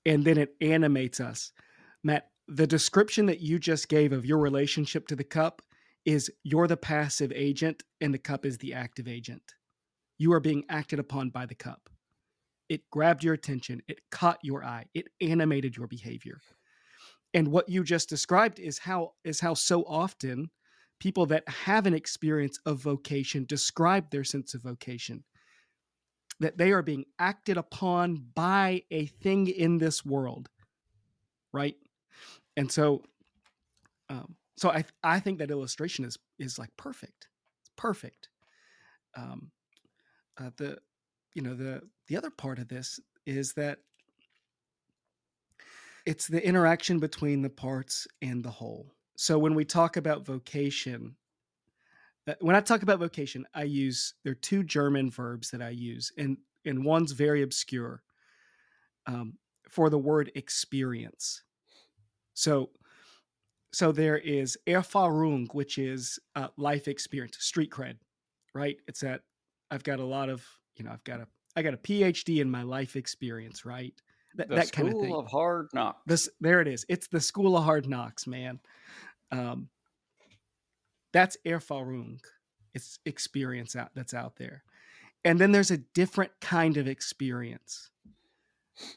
[0.06, 1.52] And then it animates us.
[2.02, 5.62] Matt, the description that you just gave of your relationship to the cup
[6.04, 9.54] is you're the passive agent and the cup is the active agent.
[10.18, 11.88] You are being acted upon by the cup.
[12.68, 16.38] It grabbed your attention, it caught your eye, it animated your behavior.
[17.34, 20.50] And what you just described is how is how so often
[21.04, 25.22] people that have an experience of vocation describe their sense of vocation
[26.40, 30.48] that they are being acted upon by a thing in this world
[31.52, 31.76] right
[32.56, 33.02] and so
[34.08, 37.28] um, so I I think that illustration is is like perfect.
[37.60, 38.28] It's perfect.
[39.16, 39.50] Um,
[40.38, 40.78] uh, the
[41.34, 43.78] you know the the other part of this is that
[46.06, 48.92] it's the interaction between the parts and the whole.
[49.16, 51.16] So when we talk about vocation,
[52.26, 55.70] uh, when I talk about vocation, I use there are two German verbs that I
[55.70, 58.02] use, and and one's very obscure
[59.06, 61.42] um, for the word experience.
[62.34, 62.70] So
[63.72, 67.96] so there is Erfahrung, which is uh, life experience, street cred,
[68.54, 68.76] right?
[68.86, 69.22] It's that
[69.70, 70.46] I've got a lot of,
[70.76, 74.00] you know, I've got a, I got a PhD in my life experience, right?
[74.36, 75.12] That, that kind of thing.
[75.12, 76.00] of hard knocks.
[76.06, 76.84] This, there it is.
[76.88, 78.58] It's the school of hard knocks, man.
[79.30, 79.68] Um,
[81.12, 82.18] that's Erfahrung.
[82.74, 84.64] It's experience out that's out there,
[85.24, 87.90] and then there's a different kind of experience.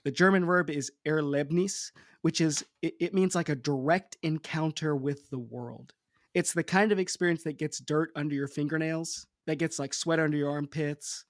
[0.04, 1.92] The German verb is Erlebnis,
[2.24, 5.94] which is it, it means like a direct encounter with the world.
[6.34, 10.20] It's the kind of experience that gets dirt under your fingernails, that gets like sweat
[10.20, 11.26] under your armpits,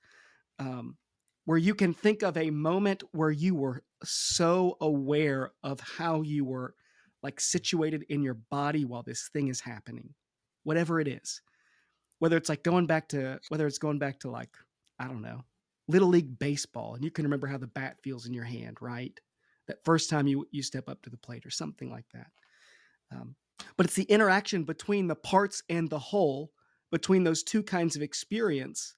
[0.60, 0.96] um,
[1.47, 6.45] where you can think of a moment where you were so aware of how you
[6.45, 6.75] were
[7.23, 10.13] like situated in your body while this thing is happening,
[10.63, 11.41] whatever it is.
[12.19, 14.49] Whether it's like going back to, whether it's going back to like,
[14.99, 15.41] I don't know,
[15.88, 19.19] little league baseball, and you can remember how the bat feels in your hand, right?
[19.67, 22.27] that first time you you step up to the plate or something like that.
[23.12, 23.35] Um,
[23.75, 26.52] but it's the interaction between the parts and the whole,
[26.91, 28.95] between those two kinds of experience,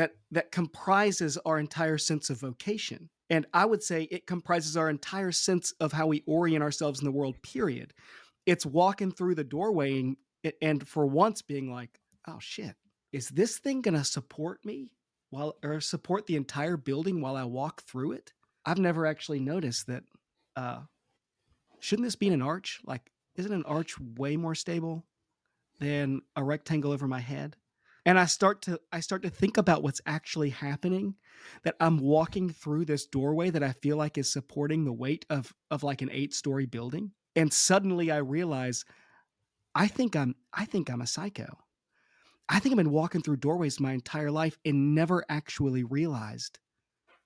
[0.00, 3.10] that that comprises our entire sense of vocation.
[3.28, 7.04] And I would say it comprises our entire sense of how we orient ourselves in
[7.04, 7.42] the world.
[7.42, 7.92] Period.
[8.46, 10.16] It's walking through the doorway and,
[10.62, 12.76] and for once being like, "Oh shit,
[13.12, 14.88] is this thing going to support me
[15.28, 18.32] while or support the entire building while I walk through it?"
[18.64, 20.04] I've never actually noticed that.
[20.56, 20.80] Uh,
[21.78, 22.80] shouldn't this be an arch?
[22.84, 25.04] Like, isn't an arch way more stable
[25.78, 27.56] than a rectangle over my head?
[28.06, 31.16] And I start to I start to think about what's actually happening.
[31.64, 35.52] That I'm walking through this doorway that I feel like is supporting the weight of
[35.70, 38.84] of like an eight story building, and suddenly I realize,
[39.74, 41.58] I think I'm I think I'm a psycho.
[42.48, 46.58] I think I've been walking through doorways my entire life and never actually realized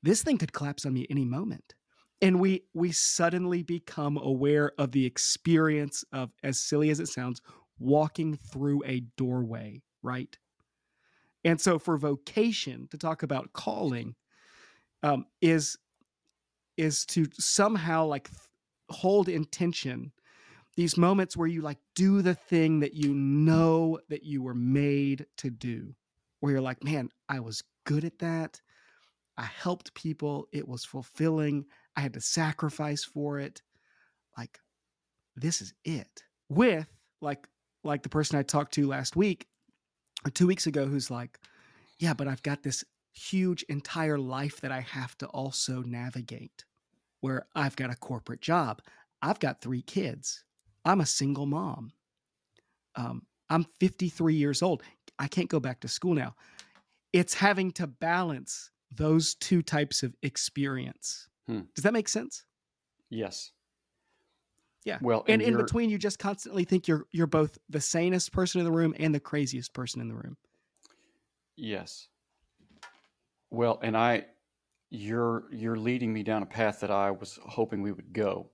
[0.03, 1.75] this thing could collapse on me any moment.
[2.23, 7.41] And we we suddenly become aware of the experience of, as silly as it sounds,
[7.79, 10.39] walking through a doorway, right?
[11.45, 14.15] And so for vocation, to talk about calling,
[15.03, 15.77] um, is
[16.77, 18.29] is to somehow like
[18.91, 20.11] hold intention
[20.77, 25.25] these moments where you like do the thing that you know that you were made
[25.37, 25.95] to do
[26.41, 28.61] where you're like man i was good at that.
[29.37, 30.49] I helped people.
[30.53, 31.67] It was fulfilling.
[31.97, 33.63] I had to sacrifice for it.
[34.37, 34.59] Like
[35.37, 36.23] this is it.
[36.49, 36.89] With
[37.21, 37.47] like
[37.83, 39.47] like the person i talked to last week
[40.31, 41.39] two weeks ago who's like
[41.99, 46.65] yeah but i've got this huge entire life that i have to also navigate
[47.21, 48.81] where i've got a corporate job
[49.23, 50.45] i've got three kids
[50.85, 51.93] I'm a single mom.
[52.97, 54.83] Um, I'm 53 years old.
[55.19, 56.35] I can't go back to school now.
[57.13, 61.29] It's having to balance those two types of experience.
[61.47, 61.63] Hmm.
[61.75, 62.45] Does that make sense?
[63.11, 63.53] Yes.
[64.85, 64.99] Yeah.
[65.01, 68.61] Well, and, and in between, you just constantly think you're you're both the sanest person
[68.61, 70.37] in the room and the craziest person in the room.
[71.57, 72.09] Yes.
[73.51, 74.27] Well, and I,
[74.91, 78.51] you're you're leading me down a path that I was hoping we would go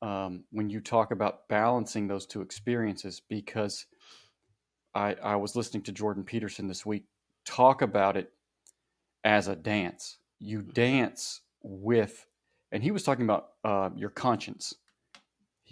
[0.00, 3.86] um, when you talk about balancing those two experiences because
[4.94, 7.04] I, I was listening to Jordan Peterson this week
[7.44, 8.30] talk about it
[9.24, 10.18] as a dance.
[10.38, 12.26] You dance with,
[12.72, 14.74] and he was talking about uh, your conscience.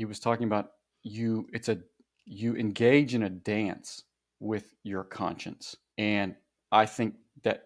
[0.00, 0.70] He was talking about
[1.02, 1.46] you.
[1.52, 1.78] It's a
[2.24, 4.04] you engage in a dance
[4.38, 6.36] with your conscience, and
[6.72, 7.64] I think that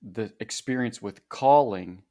[0.00, 2.02] the experience with calling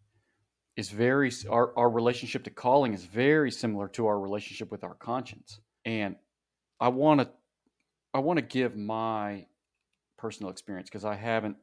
[0.76, 4.94] is very our, our relationship to calling is very similar to our relationship with our
[4.94, 6.16] conscience and
[6.80, 7.28] i want to
[8.14, 9.44] i want to give my
[10.20, 11.58] personal experience because i haven't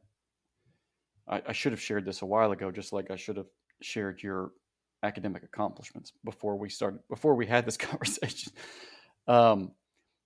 [1.29, 3.47] I, I, should have shared this a while ago just like i should have
[3.81, 4.51] shared your
[5.03, 8.51] academic accomplishments before we started before we had this conversation
[9.27, 9.71] um,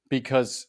[0.10, 0.68] because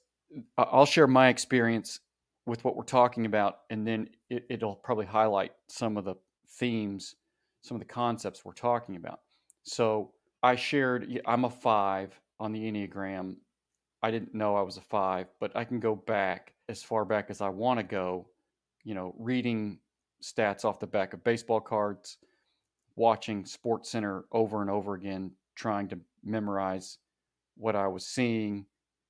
[0.58, 2.00] i'll share my experience
[2.46, 6.14] with what we're talking about and then it, it'll probably highlight some of the
[6.48, 7.14] themes
[7.62, 9.20] some of the concepts we're talking about.
[9.62, 13.36] So I shared, I'm a five on the Enneagram.
[14.02, 17.30] I didn't know I was a five, but I can go back as far back
[17.30, 18.26] as I want to go,
[18.82, 19.78] you know, reading
[20.22, 22.18] stats off the back of baseball cards,
[22.96, 26.98] watching Sports Center over and over again, trying to memorize
[27.56, 28.66] what I was seeing,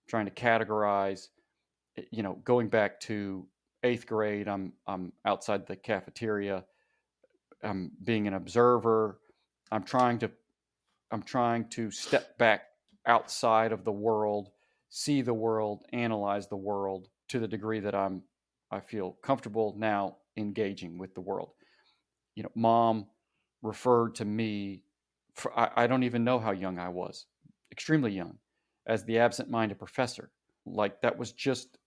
[0.08, 1.28] trying to categorize,
[1.96, 3.46] eh, you know, going back to
[3.82, 6.64] eighth grade, I'm I'm outside the cafeteria
[7.62, 9.20] I'm being an observer.
[9.70, 10.30] I'm trying to
[11.10, 12.62] I'm trying to step back
[13.06, 14.50] outside of the world,
[14.88, 18.22] see the world, analyze the world to the degree that I'm
[18.70, 21.50] I feel comfortable now engaging with the world.
[22.34, 23.06] You know, mom
[23.62, 24.82] referred to me
[25.34, 27.26] for, I, I don't even know how young I was,
[27.70, 28.38] extremely young,
[28.86, 30.30] as the absent-minded professor.
[30.66, 31.78] Like that was just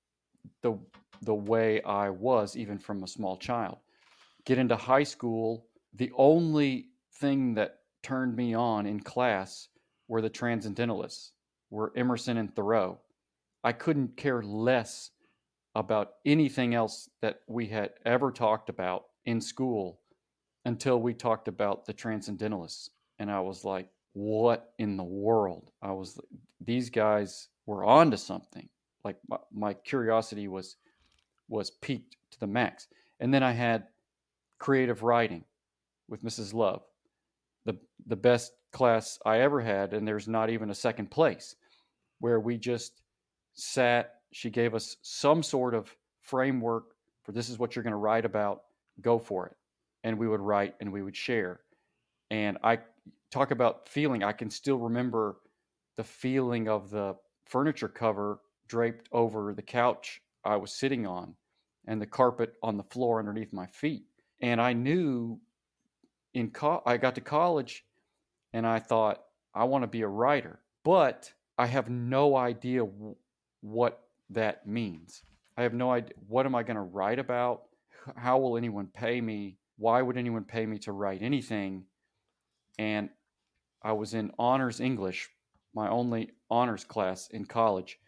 [0.61, 0.77] the
[1.21, 3.77] the way I was even from a small child
[4.45, 6.87] get into high school, the only
[7.19, 9.67] thing that turned me on in class
[10.07, 11.31] were the transcendentalists,
[11.71, 12.99] were Emerson and Thoreau.
[13.63, 15.09] I couldn't care less
[15.73, 19.99] about anything else that we had ever talked about in school
[20.65, 22.89] until we talked about the transcendentalists.
[23.19, 25.71] And I was like, what in the world?
[25.81, 26.19] I was,
[26.59, 28.67] these guys were onto something.
[29.03, 30.77] Like my, my curiosity was,
[31.47, 32.87] was piqued to the max.
[33.19, 33.85] And then I had
[34.59, 35.43] creative writing
[36.07, 36.53] with Mrs.
[36.53, 36.83] Love,
[37.65, 41.55] the the best class I ever had, and there's not even a second place,
[42.19, 43.01] where we just
[43.53, 44.15] sat.
[44.31, 48.25] She gave us some sort of framework for this is what you're going to write
[48.25, 48.63] about.
[49.01, 49.55] Go for it,
[50.05, 51.61] and we would write and we would share.
[52.29, 52.79] And I
[53.31, 54.23] talk about feeling.
[54.23, 55.37] I can still remember
[55.97, 57.15] the feeling of the
[57.47, 61.35] furniture cover draped over the couch I was sitting on
[61.87, 64.03] and the carpet on the floor underneath my feet.
[64.41, 65.39] And I knew
[66.35, 67.83] in co- I got to college
[68.53, 69.23] and I thought
[69.55, 73.15] I want to be a writer, but I have no idea w-
[73.61, 75.23] what that means.
[75.57, 77.63] I have no idea what am I going to write about?
[78.15, 79.57] How will anyone pay me?
[79.77, 81.85] Why would anyone pay me to write anything?
[82.77, 83.09] And
[83.83, 85.29] I was in honors English,
[85.73, 87.99] my only honors class in college.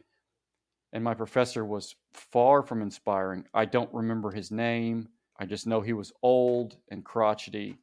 [0.93, 3.45] And my professor was far from inspiring.
[3.53, 5.09] I don't remember his name.
[5.39, 7.77] I just know he was old and crotchety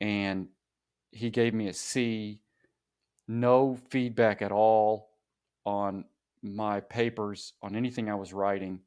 [0.00, 0.48] and
[1.10, 2.40] he gave me a C.
[3.26, 5.10] No feedback at all
[5.64, 6.04] on
[6.42, 8.80] my papers, on anything I was writing.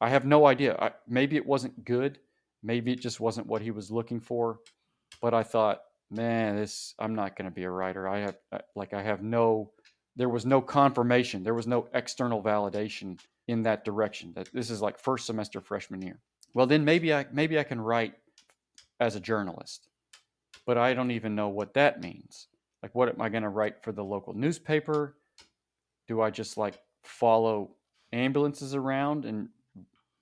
[0.00, 0.76] I have no idea.
[0.78, 2.18] I, maybe it wasn't good.
[2.64, 4.58] Maybe it just wasn't what he was looking for.
[5.20, 8.08] But I thought, man, this I'm not going to be a writer.
[8.08, 9.70] I have uh, like I have no.
[10.16, 11.42] There was no confirmation.
[11.42, 14.32] There was no external validation in that direction.
[14.34, 16.20] That this is like first semester freshman year.
[16.54, 18.14] Well, then maybe I maybe I can write
[18.98, 19.88] as a journalist,
[20.66, 22.48] but I don't even know what that means.
[22.82, 25.16] Like, what am I going to write for the local newspaper?
[26.06, 27.70] Do I just like follow
[28.12, 29.48] ambulances around and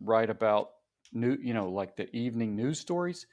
[0.00, 0.70] write about
[1.12, 3.26] new, you know, like the evening news stories?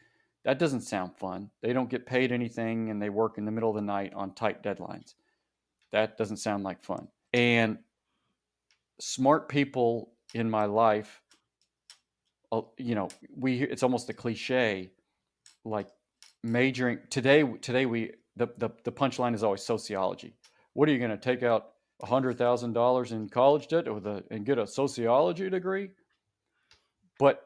[0.45, 1.49] That doesn't sound fun.
[1.61, 4.33] They don't get paid anything and they work in the middle of the night on
[4.33, 5.15] tight deadlines.
[5.91, 7.07] That doesn't sound like fun.
[7.33, 7.79] And
[8.99, 11.21] smart people in my life,
[12.51, 14.91] uh, you know, we it's almost a cliche
[15.65, 15.87] like
[16.43, 20.33] majoring today today we the, the, the punchline is always sociology.
[20.73, 24.57] What are you going to take out $100,000 in college debt with a, and get
[24.57, 25.89] a sociology degree?
[27.19, 27.45] But,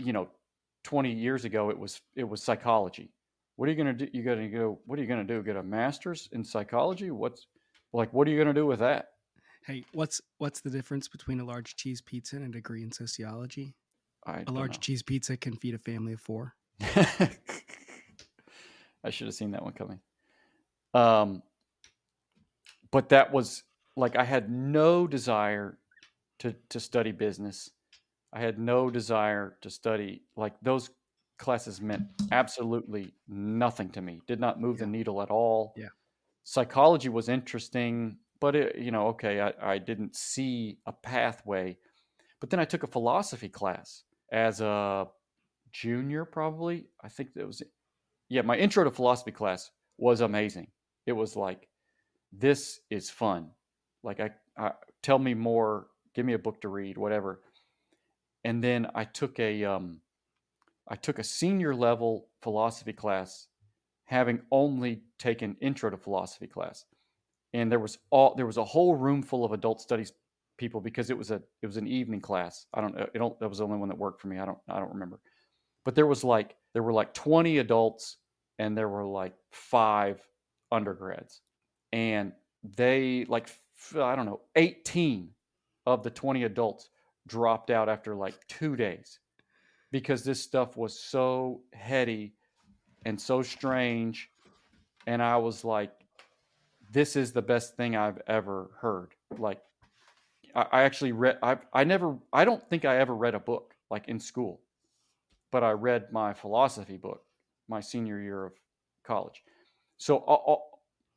[0.00, 0.28] you know,
[0.84, 3.12] 20 years ago, it was, it was psychology.
[3.56, 4.10] What are you going to do?
[4.16, 5.42] You got to go, what are you going to do?
[5.42, 7.10] Get a master's in psychology?
[7.10, 7.46] What's
[7.92, 9.08] like, what are you going to do with that?
[9.66, 13.74] Hey, what's, what's the difference between a large cheese pizza and a degree in sociology?
[14.26, 14.80] I a large know.
[14.80, 16.54] cheese pizza can feed a family of four.
[19.04, 20.00] I should have seen that one coming.
[20.94, 21.42] Um,
[22.90, 23.62] but that was
[23.96, 25.78] like I had no desire
[26.40, 27.70] to to study business.
[28.32, 30.90] I had no desire to study like those
[31.38, 34.20] classes meant absolutely nothing to me.
[34.26, 34.84] Did not move yeah.
[34.84, 35.72] the needle at all.
[35.76, 35.88] Yeah.
[36.44, 41.76] Psychology was interesting, but it, you know, okay, I, I didn't see a pathway.
[42.40, 45.06] But then I took a philosophy class as a
[45.72, 46.86] junior, probably.
[47.02, 47.62] I think it was
[48.28, 50.68] yeah, my intro to philosophy class was amazing.
[51.06, 51.68] It was like,
[52.32, 53.50] this is fun.
[54.04, 54.72] Like, I, I
[55.02, 57.40] tell me more, give me a book to read, whatever.
[58.44, 60.00] And then I took a, um,
[60.88, 63.46] I took a senior level philosophy class,
[64.04, 66.84] having only taken intro to philosophy class,
[67.52, 70.12] and there was all there was a whole room full of adult studies
[70.56, 72.66] people because it was a it was an evening class.
[72.74, 73.06] I don't know.
[73.14, 74.38] It don't, that was the only one that worked for me.
[74.38, 75.20] I don't I don't remember,
[75.84, 78.18] but there was like there were like 20 adults
[78.58, 80.20] and there were like five
[80.70, 81.40] undergrads
[81.92, 82.32] and
[82.76, 83.48] they like
[83.96, 85.30] i don't know 18
[85.86, 86.90] of the 20 adults
[87.26, 89.18] dropped out after like two days
[89.90, 92.34] because this stuff was so heady
[93.04, 94.30] and so strange
[95.06, 95.92] and i was like
[96.92, 99.60] this is the best thing i've ever heard like
[100.54, 103.74] i, I actually read I, I never i don't think i ever read a book
[103.90, 104.60] like in school
[105.50, 107.22] but i read my philosophy book
[107.70, 108.52] my senior year of
[109.04, 109.42] college.
[109.96, 110.56] So uh, uh,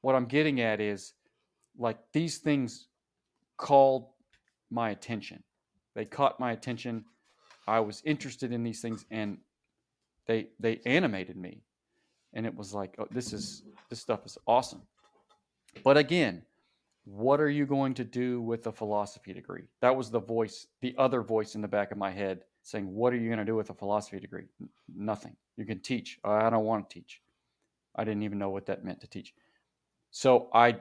[0.01, 1.13] what I'm getting at is
[1.77, 2.87] like these things
[3.57, 4.07] called
[4.69, 5.43] my attention.
[5.95, 7.05] They caught my attention.
[7.67, 9.37] I was interested in these things and
[10.27, 11.63] they they animated me.
[12.33, 14.81] And it was like, oh, this is this stuff is awesome.
[15.83, 16.43] But again,
[17.05, 19.63] what are you going to do with a philosophy degree?
[19.81, 23.13] That was the voice, the other voice in the back of my head saying, What
[23.13, 24.45] are you going to do with a philosophy degree?
[24.95, 25.35] Nothing.
[25.57, 26.19] You can teach.
[26.23, 27.21] I don't want to teach.
[27.95, 29.33] I didn't even know what that meant to teach.
[30.11, 30.77] So I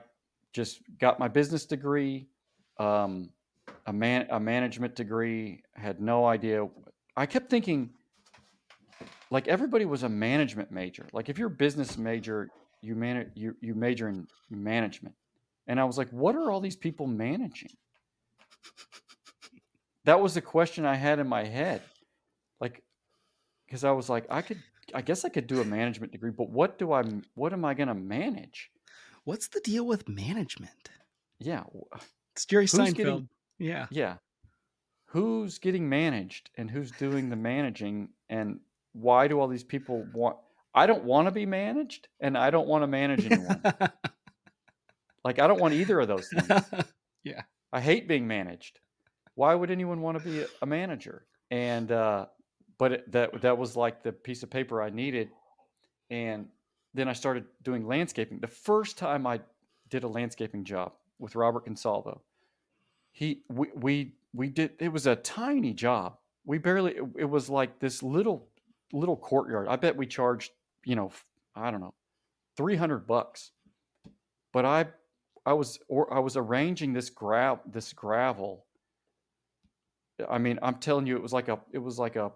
[0.52, 2.28] just got my business degree,
[2.78, 3.30] um,
[3.86, 5.62] a man a management degree.
[5.74, 6.68] Had no idea.
[7.16, 7.90] I kept thinking,
[9.30, 11.06] like everybody was a management major.
[11.12, 12.50] Like if you're a business major,
[12.80, 15.14] you man you you major in management,
[15.66, 17.70] and I was like, what are all these people managing?
[20.04, 21.80] That was the question I had in my head,
[22.60, 22.82] like,
[23.66, 24.58] because I was like, I could
[24.94, 27.02] I guess I could do a management degree, but what do I
[27.34, 28.70] what am I going to manage?
[29.24, 30.90] What's the deal with management?
[31.38, 31.62] Yeah,
[32.34, 32.96] it's Jerry Seinfeld.
[32.96, 33.28] Getting,
[33.62, 34.16] yeah, yeah.
[35.06, 38.60] Who's getting managed and who's doing the managing, and
[38.92, 40.36] why do all these people want?
[40.74, 43.62] I don't want to be managed, and I don't want to manage anyone.
[45.24, 46.64] like I don't want either of those things.
[47.24, 47.42] yeah,
[47.72, 48.80] I hate being managed.
[49.34, 51.26] Why would anyone want to be a manager?
[51.50, 52.26] And uh,
[52.78, 55.28] but it, that that was like the piece of paper I needed.
[56.10, 56.46] And
[56.94, 58.40] then I started doing landscaping.
[58.40, 59.40] The first time I
[59.88, 62.20] did a landscaping job with Robert Consalvo,
[63.12, 66.16] he we we we did it was a tiny job.
[66.44, 68.48] We barely it, was like this little
[68.92, 69.68] little courtyard.
[69.68, 70.50] I bet we charged
[70.84, 71.12] you know
[71.54, 71.94] I don't know
[72.56, 73.52] three hundred bucks.
[74.52, 74.86] But I
[75.44, 78.66] I was or I was arranging this gra- this gravel.
[80.28, 82.32] I mean, I'm telling you, it was like a it was like a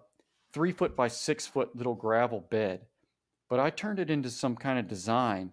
[0.53, 2.81] three foot by six foot little gravel bed,
[3.49, 5.51] but I turned it into some kind of design.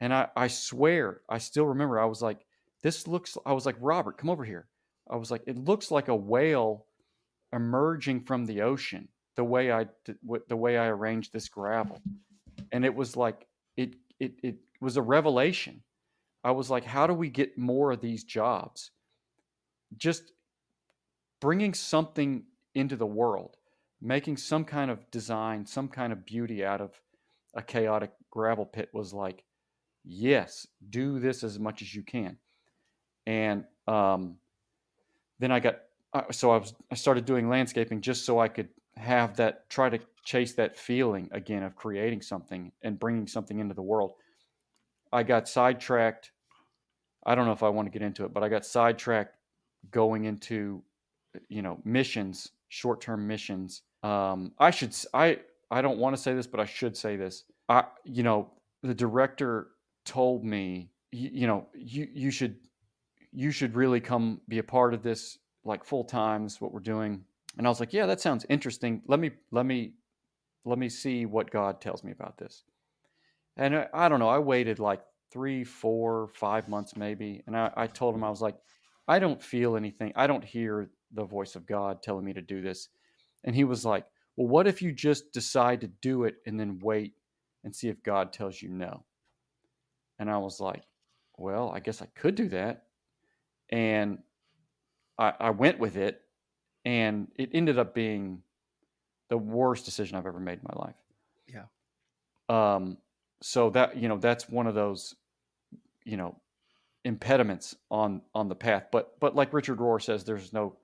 [0.00, 2.44] And I, I swear, I still remember, I was like,
[2.84, 4.68] this looks, I was like, Robert, come over here.
[5.10, 6.86] I was like, it looks like a whale
[7.52, 9.86] emerging from the ocean the way I
[10.48, 12.00] the way I arranged this gravel,
[12.70, 15.82] and it was like it it it was a revelation.
[16.44, 18.90] I was like, how do we get more of these jobs?
[19.96, 20.32] Just
[21.40, 23.56] bringing something into the world,
[24.00, 26.92] making some kind of design, some kind of beauty out of
[27.54, 29.44] a chaotic gravel pit was like,
[30.04, 32.36] yes, do this as much as you can.
[33.26, 34.36] And um,
[35.38, 35.80] then I got
[36.12, 39.88] uh, so I was I started doing landscaping just so I could have that try
[39.88, 44.14] to chase that feeling again of creating something and bringing something into the world.
[45.12, 46.32] I got sidetracked.
[47.26, 49.36] I don't know if I want to get into it, but I got sidetracked
[49.90, 50.82] going into
[51.48, 53.82] you know missions, short-term missions.
[54.02, 55.38] Um, I should I
[55.70, 57.44] I don't want to say this, but I should say this.
[57.68, 58.50] I you know
[58.82, 59.68] the director
[60.04, 62.56] told me you, you know you you should
[63.34, 66.80] you should really come be a part of this like full time is what we're
[66.80, 67.24] doing.
[67.58, 69.02] And i was like yeah that sounds interesting.
[69.06, 69.94] Let me let me
[70.64, 72.64] let me see what god tells me about this.
[73.56, 77.70] And i, I don't know i waited like three four five months maybe and I,
[77.76, 78.56] I told him i was like
[79.08, 82.62] i don't feel anything i don't hear the voice of god telling me to do
[82.62, 82.88] this.
[83.42, 84.06] And he was like
[84.36, 87.14] well what if you just decide to do it and then wait
[87.64, 89.04] and see if god tells you no?
[90.18, 90.84] And i was like
[91.36, 92.84] well i guess i could do that
[93.70, 94.18] and
[95.18, 96.20] I, I went with it,
[96.84, 98.42] and it ended up being
[99.28, 100.96] the worst decision I've ever made in my life.
[101.48, 102.76] Yeah.
[102.76, 102.98] Um.
[103.42, 105.14] So that you know that's one of those,
[106.04, 106.40] you know,
[107.04, 108.86] impediments on on the path.
[108.90, 110.76] But but like Richard Rohr says, there's no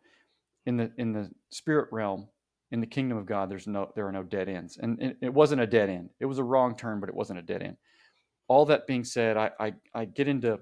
[0.67, 2.29] in the in the spirit realm
[2.71, 3.51] in the kingdom of God.
[3.51, 6.11] There's no there are no dead ends, and it, it wasn't a dead end.
[6.21, 7.77] It was a wrong turn, but it wasn't a dead end.
[8.49, 10.59] All that being said, I I, I get into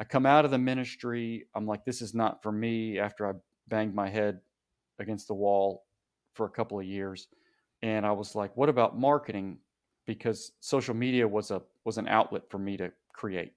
[0.00, 1.44] I come out of the ministry.
[1.54, 3.32] I'm like, this is not for me after I
[3.68, 4.40] banged my head
[4.98, 5.84] against the wall
[6.34, 7.28] for a couple of years.
[7.82, 9.58] And I was like, what about marketing?
[10.06, 13.52] Because social media was a was an outlet for me to create.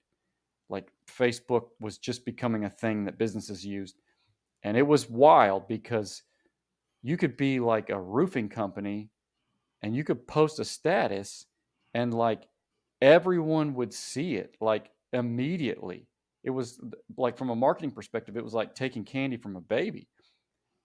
[0.69, 3.95] Like Facebook was just becoming a thing that businesses used.
[4.63, 6.23] And it was wild because
[7.03, 9.09] you could be like a roofing company
[9.81, 11.45] and you could post a status
[11.93, 12.43] and like
[13.01, 16.07] everyone would see it like immediately
[16.43, 16.79] it was
[17.17, 20.07] like from a marketing perspective, it was like taking candy from a baby.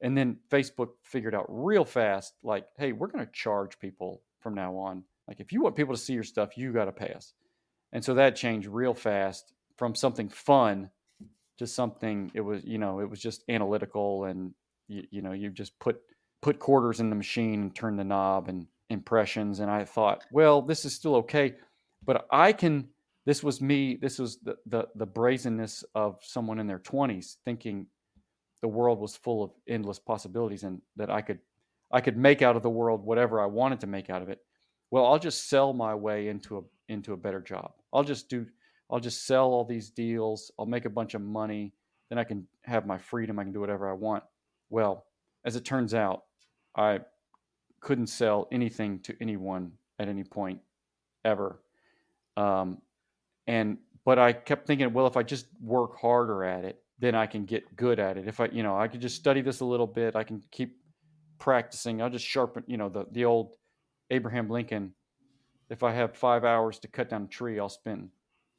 [0.00, 4.54] And then Facebook figured out real fast, like, hey, we're going to charge people from
[4.54, 5.02] now on.
[5.26, 7.32] Like, if you want people to see your stuff, you got to pay us.
[7.92, 10.90] And so that changed real fast from something fun
[11.58, 12.30] to something.
[12.34, 14.54] It was, you know, it was just analytical, and
[14.86, 16.00] you, you know, you just put
[16.40, 19.58] put quarters in the machine and turn the knob and impressions.
[19.58, 21.54] And I thought, well, this is still okay,
[22.04, 22.88] but I can
[23.28, 27.86] this was me this was the, the the brazenness of someone in their 20s thinking
[28.62, 31.38] the world was full of endless possibilities and that i could
[31.92, 34.40] i could make out of the world whatever i wanted to make out of it.
[34.90, 37.72] Well i'll just sell my way into a into a better job.
[37.92, 38.46] I'll just do
[38.90, 40.50] i'll just sell all these deals.
[40.58, 41.74] I'll make a bunch of money.
[42.08, 43.38] Then i can have my freedom.
[43.38, 44.24] I can do whatever i want.
[44.70, 45.04] Well
[45.44, 46.22] as it turns out
[46.76, 47.00] i
[47.80, 50.60] couldn't sell anything to anyone at any point
[51.26, 51.60] ever.
[52.38, 52.78] Um,
[53.48, 57.26] and but I kept thinking, well, if I just work harder at it, then I
[57.26, 58.28] can get good at it.
[58.28, 60.76] If I, you know, I could just study this a little bit, I can keep
[61.38, 62.00] practicing.
[62.00, 63.52] I'll just sharpen, you know, the the old
[64.10, 64.92] Abraham Lincoln.
[65.70, 68.10] If I have five hours to cut down a tree, I'll spend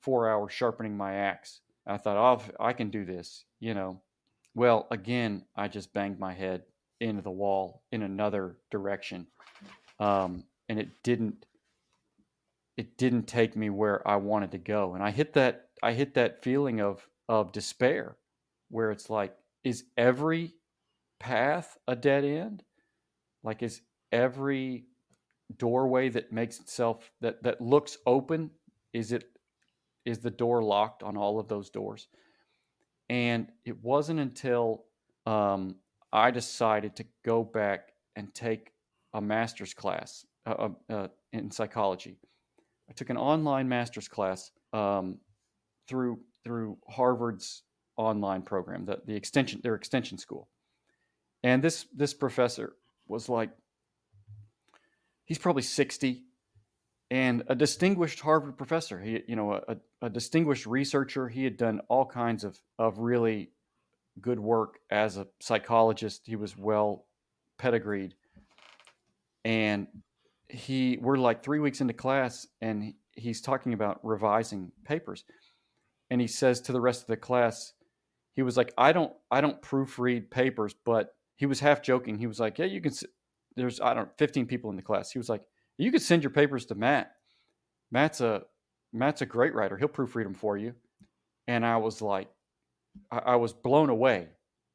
[0.02, 1.62] four hours sharpening my axe.
[1.88, 4.02] I thought, oh, I can do this, you know.
[4.54, 6.64] Well, again, I just banged my head
[7.00, 9.28] into the wall in another direction,
[10.00, 11.46] um, and it didn't
[12.80, 14.94] it didn't take me where I wanted to go.
[14.94, 18.16] And I hit that I hit that feeling of of despair
[18.70, 20.54] where it's like is every
[21.20, 22.64] path a dead end?
[23.44, 23.82] Like is
[24.14, 24.86] every
[25.58, 28.50] doorway that makes itself that that looks open
[28.94, 29.26] is it
[30.06, 32.08] is the door locked on all of those doors?
[33.10, 34.86] And it wasn't until
[35.26, 35.76] um,
[36.14, 38.72] I decided to go back and take
[39.14, 42.20] a master's class uh, uh, in psychology
[42.90, 45.20] I took an online master's class um,
[45.88, 47.64] through through Harvard's
[47.98, 50.50] online program, the, the extension their extension school.
[51.44, 52.74] And this this professor
[53.08, 53.52] was like
[55.26, 56.24] he's probably 60
[57.12, 59.00] and a distinguished Harvard professor.
[59.00, 61.28] He, you know, a, a distinguished researcher.
[61.28, 63.52] He had done all kinds of, of really
[64.22, 66.24] good work as a psychologist.
[66.26, 67.06] He was well
[67.58, 68.14] pedigreed.
[69.44, 69.88] And
[70.50, 75.24] he we're like three weeks into class and he's talking about revising papers
[76.10, 77.74] and he says to the rest of the class
[78.34, 82.18] he was like i don't i don't proofread papers but he was half joking.
[82.18, 82.91] He was like, "Yeah, you can."
[83.56, 85.10] There's I don't 15 people in the class.
[85.10, 85.43] He was like,
[85.78, 87.14] "You could send your papers to Matt.
[87.91, 88.43] Matt's a
[88.91, 89.78] Matt's a great writer.
[89.78, 90.76] He'll proofread them for you."
[91.47, 92.30] And I was like,
[93.10, 94.28] I, I was blown away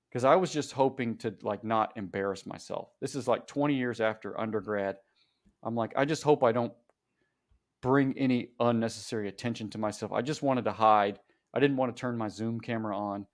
[0.09, 2.89] because I was just hoping to like not embarrass myself.
[3.03, 4.97] This is like 20 years after undergrad.
[5.65, 6.73] I'm like, I just hope I don't
[7.83, 10.12] bring any unnecessary attention to myself.
[10.12, 11.19] I just wanted to hide.
[11.55, 13.27] I didn't want to turn my Zoom camera on.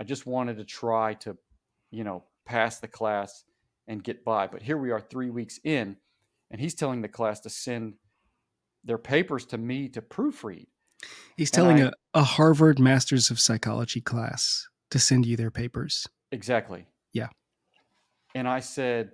[0.00, 1.36] I just wanted to try to,
[1.90, 3.44] you know, pass the class
[3.86, 4.46] and get by.
[4.46, 5.96] But here we are 3 weeks in
[6.50, 7.94] and he's telling the class to send
[8.84, 10.66] their papers to me to proofread.
[11.36, 16.06] He's telling I- a, a Harvard Masters of Psychology class to send you their papers.
[16.32, 16.86] Exactly.
[17.12, 17.28] Yeah.
[18.34, 19.12] And I said,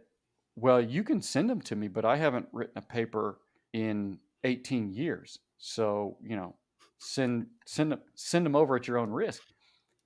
[0.56, 3.38] Well, you can send them to me, but I haven't written a paper
[3.72, 5.38] in 18 years.
[5.58, 6.56] So, you know,
[6.98, 9.42] send send them send them over at your own risk.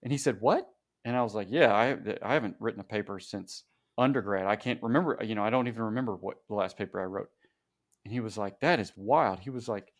[0.03, 0.68] And he said, What?
[1.05, 3.64] And I was like, Yeah, I I haven't written a paper since
[3.99, 4.47] undergrad.
[4.47, 7.30] I can't remember, you know, I don't even remember what the last paper I wrote.
[8.05, 9.40] And he was like, That is wild.
[9.40, 9.92] He was like,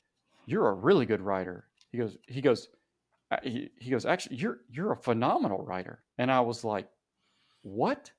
[0.47, 1.67] You're a really good writer.
[1.91, 2.69] He goes, he goes,
[3.31, 6.03] uh, he, he goes, actually, you're you're a phenomenal writer.
[6.19, 6.89] And I was like,
[7.63, 8.13] what?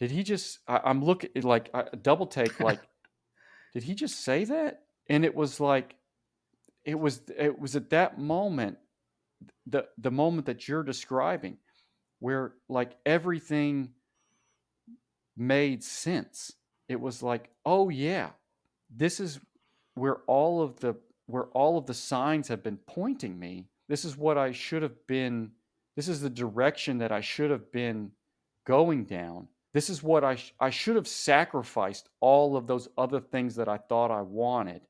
[0.00, 0.58] Did he just?
[0.66, 2.58] I, I'm looking like I, double take.
[2.60, 2.80] Like,
[3.74, 4.82] did he just say that?
[5.08, 5.94] And it was like,
[6.84, 8.78] it was it was at that moment,
[9.66, 11.58] the the moment that you're describing,
[12.18, 13.90] where like everything
[15.36, 16.52] made sense.
[16.88, 18.30] It was like, oh yeah,
[18.94, 19.38] this is
[19.94, 20.96] where all of the
[21.26, 23.68] where all of the signs have been pointing me.
[23.88, 25.52] This is what I should have been.
[25.94, 28.12] This is the direction that I should have been
[28.64, 29.48] going down.
[29.72, 33.68] This is what I sh- I should have sacrificed all of those other things that
[33.68, 34.82] I thought I wanted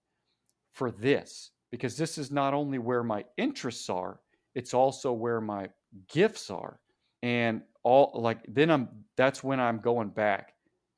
[0.72, 4.20] for this because this is not only where my interests are,
[4.54, 5.68] it's also where my
[6.08, 6.80] gifts are.
[7.22, 10.54] And all like then I'm that's when I'm going back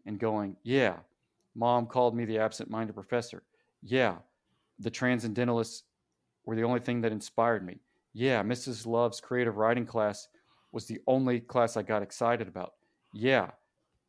[0.07, 0.97] and going, yeah,
[1.55, 3.43] mom called me the absent-minded professor.
[3.83, 4.17] Yeah,
[4.79, 5.83] the transcendentalists
[6.45, 7.81] were the only thing that inspired me.
[8.15, 8.87] Yeah, Mrs.
[8.87, 10.29] Love's creative writing class
[10.73, 12.75] was the only class I got excited about.
[13.13, 13.51] Yeah,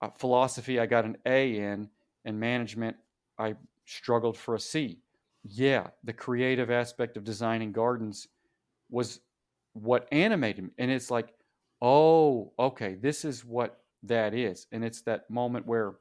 [0.04, 1.90] uh, philosophy I got an A in,
[2.26, 2.98] and management
[3.38, 5.00] I struggled for a C.
[5.44, 8.28] Yeah, the creative aspect of designing gardens
[8.90, 9.22] was
[9.74, 10.70] what animated me.
[10.78, 11.34] And it's like,
[11.82, 14.68] oh, okay, this is what that is.
[14.72, 15.96] And it's that moment where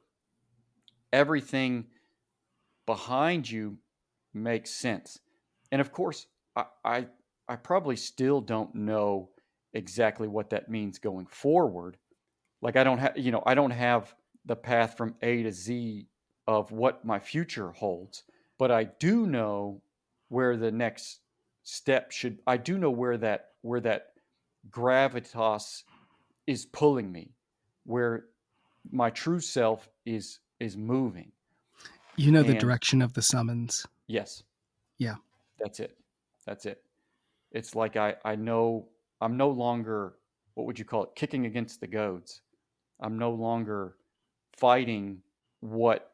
[1.11, 1.85] everything
[2.85, 3.77] behind you
[4.33, 5.19] makes sense.
[5.71, 7.07] And of course, I, I,
[7.47, 9.29] I probably still don't know
[9.73, 11.97] exactly what that means going forward.
[12.63, 16.07] Like I don't have, you know, I don't have the path from A to Z
[16.47, 18.23] of what my future holds,
[18.57, 19.81] but I do know
[20.29, 21.19] where the next
[21.63, 22.39] step should.
[22.47, 24.13] I do know where that where that
[24.69, 25.83] gravitas
[26.47, 27.35] is pulling me,
[27.85, 28.27] where
[28.91, 31.33] my true self is is moving.
[32.15, 33.85] You know the direction of the summons.
[34.07, 34.43] Yes.
[34.99, 35.15] Yeah.
[35.59, 35.97] That's it.
[36.45, 36.81] That's it.
[37.51, 38.87] It's like I, I know
[39.19, 40.15] I'm no longer,
[40.53, 42.41] what would you call it, kicking against the goads.
[43.03, 43.95] I'm no longer
[44.57, 45.21] fighting
[45.59, 46.11] what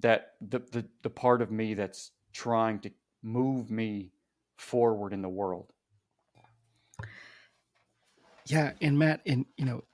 [0.00, 2.90] that the, the, the part of me that's trying to
[3.22, 4.12] move me
[4.56, 5.72] forward in the world.
[8.46, 9.84] Yeah, and Matt, and you know,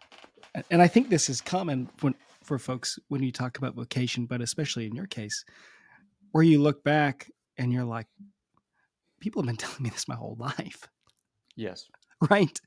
[0.71, 4.41] and I think this is common when for folks when you talk about vocation, but
[4.41, 5.45] especially in your case,
[6.33, 8.07] where you look back and you're like,
[9.21, 10.89] people have been telling me this my whole life,
[11.57, 11.87] Yes.
[12.31, 12.61] right?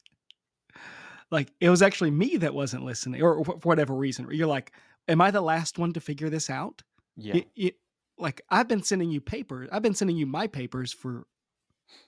[1.31, 4.27] Like it was actually me that wasn't listening, or for whatever reason.
[4.31, 4.71] You're like,
[5.07, 6.81] am I the last one to figure this out?
[7.15, 7.37] Yeah.
[7.37, 7.75] It- it-
[8.17, 9.69] like I've been sending you papers.
[9.71, 11.25] I've been sending you my papers for,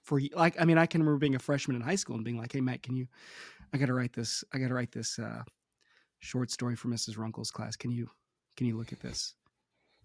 [0.04, 2.38] for like I mean I can remember being a freshman in high school and being
[2.38, 3.08] like, hey Matt, can you?
[3.74, 4.44] I got to write this.
[4.54, 5.44] I got to write this uh,
[6.20, 7.18] short story for Mrs.
[7.18, 7.78] Runkle's class.
[7.78, 8.10] Can you?
[8.58, 9.36] Can you look at this?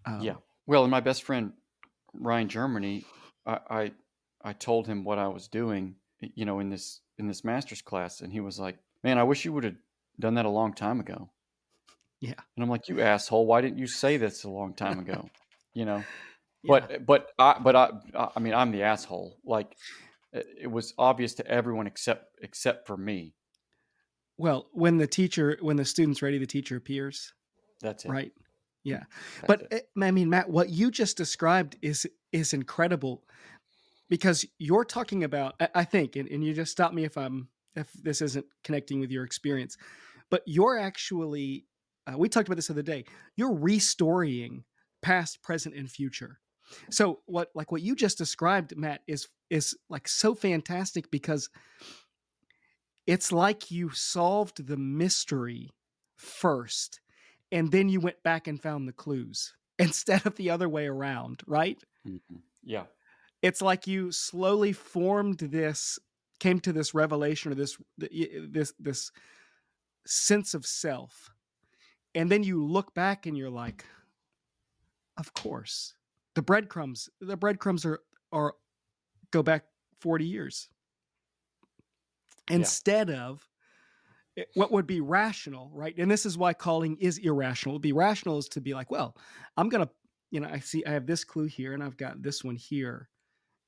[0.05, 0.35] Um, Yeah.
[0.65, 1.51] Well, and my best friend
[2.13, 3.05] Ryan Germany,
[3.45, 3.91] I, I
[4.43, 8.21] I told him what I was doing, you know, in this in this master's class,
[8.21, 9.75] and he was like, "Man, I wish you would have
[10.19, 11.29] done that a long time ago."
[12.19, 12.33] Yeah.
[12.55, 13.45] And I'm like, "You asshole!
[13.45, 15.29] Why didn't you say this a long time ago?"
[15.73, 16.03] you know.
[16.63, 16.69] yeah.
[16.69, 17.91] But but I but I
[18.35, 19.37] I mean I'm the asshole.
[19.45, 19.75] Like
[20.33, 23.33] it was obvious to everyone except except for me.
[24.37, 27.33] well, when the teacher, when the student's ready, the teacher appears.
[27.81, 28.09] That's it.
[28.09, 28.31] Right.
[28.83, 29.03] Yeah.
[29.41, 29.89] That's but it.
[29.99, 33.23] uh, I mean, Matt, what you just described is is incredible
[34.09, 35.55] because you're talking about.
[35.73, 39.11] I- think, and, and you just stop me if I'm if this isn't connecting with
[39.11, 39.77] your experience,
[40.29, 41.65] but you're actually.
[42.05, 43.03] Uh, we talked about this the other day.
[43.35, 44.63] You're restorying
[45.01, 46.39] past, present, and future.
[46.89, 51.49] So what like what you just described, Matt, is is like so fantastic because
[53.05, 55.69] it's like you solved the mystery
[56.17, 56.99] first
[57.51, 61.41] and then you went back and found the clues instead of the other way around,
[61.47, 61.81] right?
[62.05, 62.41] Mhm.
[62.63, 62.85] Yeah.
[63.41, 65.99] It's like you slowly formed this,
[66.39, 69.11] came to this revelation or this this this
[70.05, 71.29] sense of self,
[72.15, 73.85] and then you look back and you're like,
[75.17, 75.93] of course,
[76.35, 77.99] the breadcrumbs, the breadcrumbs are
[78.31, 78.53] are
[79.31, 79.65] go back
[79.99, 80.69] forty years
[82.49, 83.47] instead of
[84.37, 85.95] eh, what would be rational, right?
[85.97, 87.75] And this is why calling is irrational.
[87.75, 89.15] It'd be rational is to be like, well,
[89.57, 89.89] I'm gonna,
[90.31, 93.09] you know, I see I have this clue here and I've got this one here.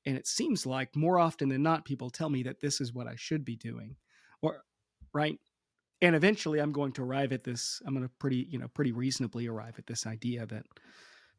[0.06, 3.06] And it seems like more often than not, people tell me that this is what
[3.06, 3.96] I should be doing.
[4.42, 4.64] Or
[5.12, 5.38] right.
[6.02, 9.46] And eventually I'm going to arrive at this, I'm gonna pretty, you know, pretty reasonably
[9.46, 10.66] arrive at this idea that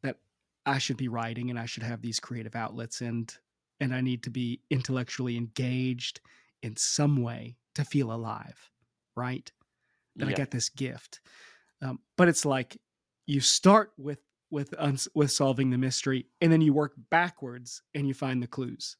[0.02, 0.18] that
[0.66, 3.34] I should be writing and I should have these creative outlets and
[3.80, 6.20] and I need to be intellectually engaged
[6.62, 8.70] in some way to feel alive,
[9.16, 9.50] right?
[10.20, 10.34] That I Yeah.
[10.34, 11.20] got this gift.
[11.82, 12.78] Um, but it's like
[13.26, 14.20] you start with
[14.52, 18.46] with uns- with solving the mystery, and then you work backwards and you find the
[18.46, 18.96] clues.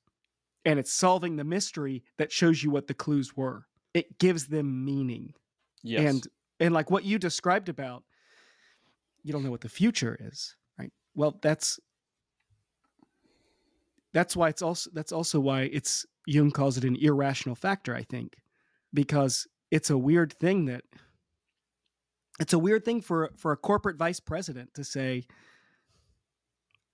[0.65, 3.67] And it's solving the mystery that shows you what the clues were.
[3.95, 5.35] It gives them meaning.
[5.83, 6.11] Yes.
[6.11, 6.29] And
[6.59, 8.03] and like what you described about,
[9.23, 10.93] you don't know what the future is, right?
[11.15, 11.79] Well, that's
[14.13, 18.05] that's why it's also that's also why it's Jung calls it an irrational factor, I
[18.05, 18.37] think,
[18.95, 20.85] because it's a weird thing that
[22.41, 25.25] it's a weird thing for for a corporate vice president to say,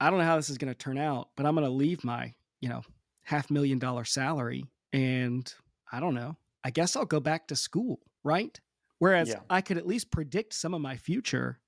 [0.01, 2.05] I don't know how this is going to turn out, but I'm going to leave
[2.05, 2.83] my, you know,
[3.25, 5.53] half million dollar salary and
[5.91, 6.37] I don't know.
[6.65, 8.59] I guess I'll go back to school, right?
[8.99, 9.41] Whereas Yeah.
[9.49, 11.61] I could at least predict some of my future,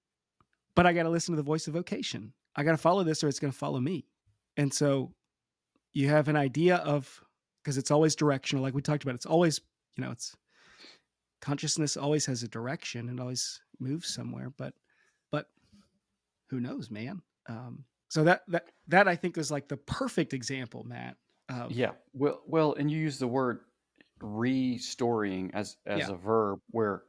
[0.75, 2.33] but I got to listen to the voice of vocation.
[2.57, 4.07] I got to follow this or it's going to follow me.
[4.57, 5.15] And so
[5.93, 7.23] you have an idea of
[7.63, 9.61] because it's always directional like we talked about it's always
[9.97, 10.35] you know it's
[11.41, 14.75] consciousness always has a direction and always moves somewhere but
[15.31, 15.47] but
[16.49, 20.85] who knows man um so that that that i think is like the perfect example
[20.85, 21.17] matt
[21.49, 21.93] of, Yeah.
[22.13, 23.61] Well, well, and you use the word
[24.21, 26.15] restorying as as Yeah.
[26.15, 27.03] a verb where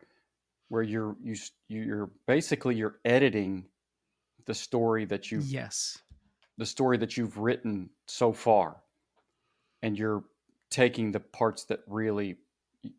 [0.69, 1.35] where you're you
[1.67, 3.67] you- you're basically you're editing
[4.45, 5.97] the story that you've yes
[6.57, 8.81] the story that you've written so far
[9.83, 10.23] and you're
[10.69, 12.37] taking the parts that really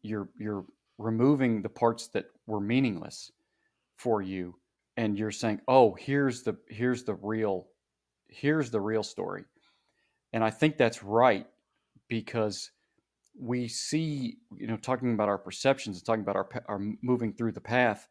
[0.02, 0.64] you're you're
[1.02, 3.32] removing the parts that were meaningless
[3.96, 4.54] for you
[4.96, 7.66] and you're saying oh here's the here's the real
[8.28, 9.44] here's the real story.
[10.32, 11.46] And i think that's right
[12.08, 12.70] because
[13.38, 17.52] we see you know talking about our perceptions and talking about our our moving through
[17.52, 18.08] the path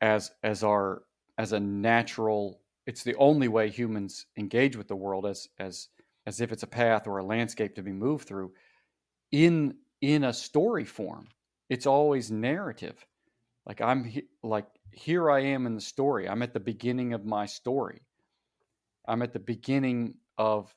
[0.00, 1.02] as as our
[1.38, 5.88] as a natural it's the only way humans engage with the world as as
[6.26, 8.52] as if it's a path or a landscape to be moved through
[9.30, 11.28] in in a story form
[11.72, 13.06] it's always narrative.
[13.64, 14.12] Like i'm
[14.42, 16.28] like here i am in the story.
[16.28, 18.02] I'm at the beginning of my story.
[19.08, 20.74] I'm at the beginning of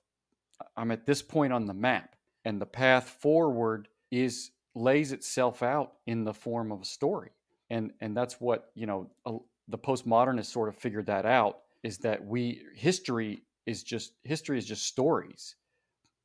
[0.77, 2.15] i'm at this point on the map
[2.45, 7.31] and the path forward is lays itself out in the form of a story.
[7.69, 9.37] And and that's what you know a,
[9.67, 14.65] the postmodernists sort of figured that out is that we history is just history is
[14.65, 15.55] just stories.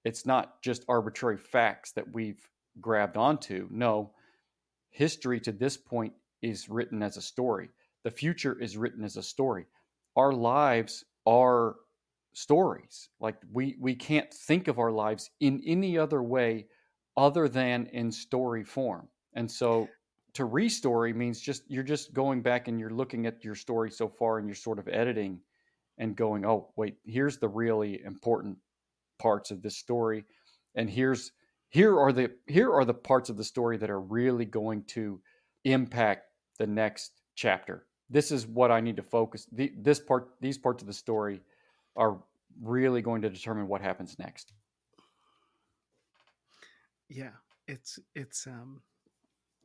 [0.05, 2.49] It's not just arbitrary facts that we've
[2.81, 3.67] grabbed onto.
[3.73, 4.13] No
[4.91, 6.13] history to this point
[6.43, 7.71] is written as a story.
[8.05, 9.67] The future is written as a story.
[10.17, 11.77] Our lives are
[12.33, 13.09] stories.
[13.21, 16.67] Like we we can't think of our lives in any other way
[17.17, 19.09] other than in story form.
[19.35, 19.89] And so
[20.35, 24.09] to restory means just you're just going back and you're looking at your story so
[24.09, 25.41] far and you're sort of editing
[25.99, 28.57] and going oh wait here's the really important
[29.19, 30.25] parts of this story
[30.75, 31.33] and here's
[31.71, 35.21] here are the here are the parts of the story that are really going to
[35.65, 36.27] impact
[36.59, 37.87] the next chapter.
[38.11, 41.41] This is what i need to focus the, this part these parts of the story
[41.97, 42.19] are
[42.61, 44.53] really going to determine what happens next.
[47.09, 47.31] Yeah
[47.71, 48.83] it's it's um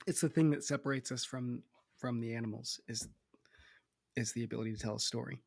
[0.06, 1.64] it's the thing that separates us from
[1.98, 3.08] from the animals is
[4.16, 5.42] is the ability to tell a story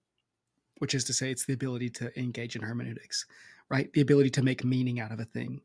[0.78, 3.24] which is to say it's the ability to engage in hermeneutics
[3.70, 3.92] right?
[3.92, 5.60] The ability to make meaning out of a thing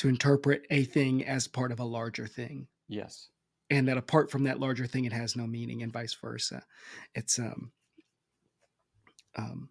[0.00, 2.66] to interpret a thing as part of a larger thing.
[2.88, 3.28] Yes.
[3.68, 6.62] And that apart from that larger thing it has no meaning and vice versa.
[7.14, 7.70] It's um
[9.36, 9.68] um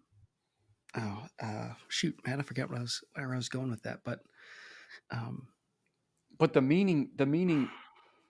[0.96, 4.00] oh uh shoot man i forget where i was where i was going with that
[4.04, 4.20] but
[5.12, 5.46] um
[6.38, 7.68] but the meaning the meaning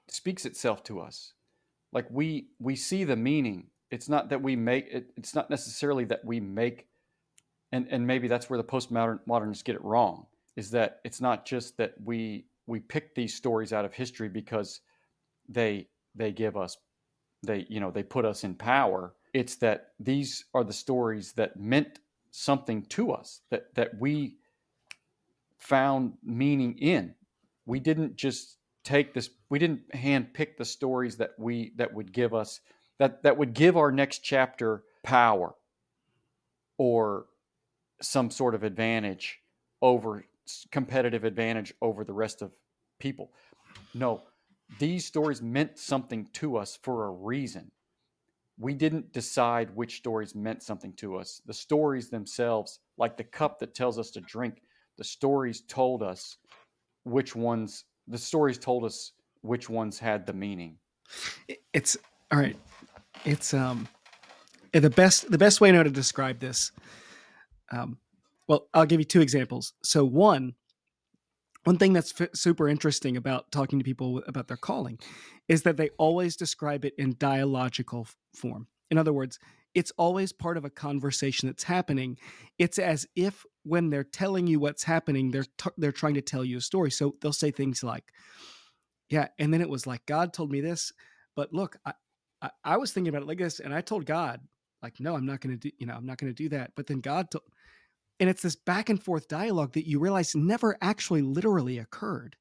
[0.08, 1.34] speaks itself to us.
[1.92, 3.68] Like we we see the meaning.
[3.90, 6.86] It's not that we make it it's not necessarily that we make
[7.72, 10.26] and and maybe that's where the postmodern modernists get it wrong
[10.60, 14.82] is that it's not just that we we pick these stories out of history because
[15.48, 16.76] they they give us
[17.42, 19.14] they you know they put us in power.
[19.32, 22.00] It's that these are the stories that meant
[22.30, 24.36] something to us that that we
[25.56, 27.14] found meaning in.
[27.64, 32.12] We didn't just take this we didn't hand pick the stories that we that would
[32.12, 32.60] give us
[32.98, 35.54] that that would give our next chapter power
[36.76, 37.24] or
[38.02, 39.40] some sort of advantage
[39.80, 40.24] over
[40.70, 42.52] competitive advantage over the rest of
[42.98, 43.32] people
[43.94, 44.22] no
[44.78, 47.70] these stories meant something to us for a reason
[48.58, 53.58] we didn't decide which stories meant something to us the stories themselves like the cup
[53.58, 54.62] that tells us to drink
[54.98, 56.36] the stories told us
[57.04, 60.76] which ones the stories told us which ones had the meaning.
[61.72, 61.96] It's
[62.30, 62.56] all right.
[63.24, 63.88] It's um
[64.72, 66.72] the best the best way I know to describe this.
[67.72, 67.98] Um,
[68.50, 69.74] well, I'll give you two examples.
[69.84, 70.54] So one
[71.62, 74.98] one thing that's f- super interesting about talking to people about their calling
[75.46, 78.66] is that they always describe it in dialogical form.
[78.90, 79.38] In other words,
[79.74, 82.18] it's always part of a conversation that's happening.
[82.58, 86.44] It's as if when they're telling you what's happening, they're t- they're trying to tell
[86.44, 86.90] you a story.
[86.90, 88.10] So they'll say things like,
[89.10, 90.92] "Yeah," and then it was like God told me this,
[91.36, 91.92] but look, I
[92.42, 94.40] I, I was thinking about it like this, and I told God,
[94.82, 96.72] like, no, I'm not going to do, you know, I'm not going to do that.
[96.74, 97.44] But then God told,
[98.20, 102.36] and it's this back and forth dialogue that you realize never actually literally occurred,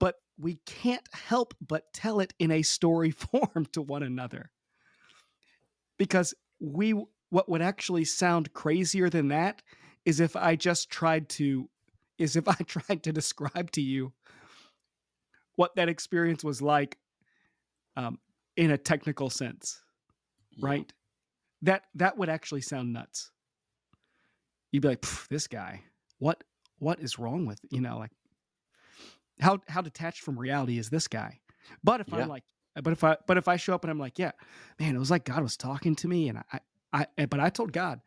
[0.00, 4.50] but we can't help but tell it in a story form to one another
[5.96, 6.92] because we
[7.30, 9.62] what would actually sound crazier than that
[10.04, 11.70] is if I just tried to
[12.18, 14.12] is if I tried to describe to you
[15.54, 16.98] what that experience was like
[17.96, 18.18] um,
[18.56, 19.80] in a technical sense,
[20.56, 20.68] yeah.
[20.68, 20.92] right?
[21.62, 23.30] That that would actually sound nuts.
[24.72, 25.82] You'd be like, "This guy,
[26.18, 26.42] what
[26.78, 28.10] what is wrong with you know like
[29.40, 31.40] how how detached from reality is this guy?"
[31.84, 32.22] But if yeah.
[32.22, 32.44] I'm like,
[32.82, 34.32] but if I but if I show up and I'm like, "Yeah,
[34.80, 36.60] man, it was like God was talking to me," and I
[36.92, 38.00] I, I but I told God,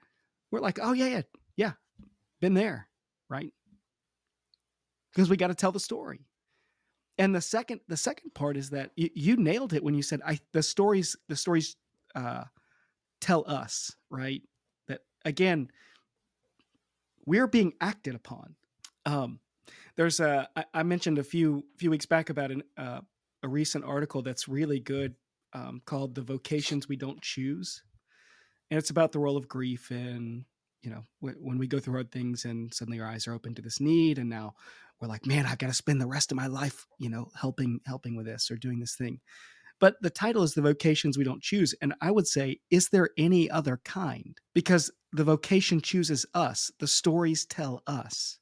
[0.51, 1.21] we're like, "Oh yeah, yeah,
[1.55, 1.71] yeah,
[2.41, 2.87] been there,
[3.29, 3.53] right?
[5.13, 6.25] Because we got to tell the story.
[7.17, 10.21] And the second, the second part is that you, you, nailed it when you said,
[10.25, 11.77] "I." The stories, the stories,
[12.13, 12.43] uh,
[13.21, 14.41] tell us, right?
[14.87, 15.69] That again,
[17.25, 18.55] we're being acted upon.
[19.05, 19.39] Um,
[19.95, 20.49] there's a.
[20.55, 23.01] I, I mentioned a few few weeks back about an, uh,
[23.43, 25.15] a recent article that's really good
[25.53, 27.83] um, called "The Vocations We Don't Choose,"
[28.69, 30.45] and it's about the role of grief and
[30.85, 33.61] you know when we go through hard things and suddenly our eyes are open to
[33.61, 34.53] this need and now
[35.01, 37.79] we're like man i've got to spend the rest of my life you know helping
[37.85, 39.19] helping with this or doing this thing
[39.79, 43.09] but the title is the vocations we don't choose and i would say is there
[43.17, 48.39] any other kind because the vocation chooses us the stories tell us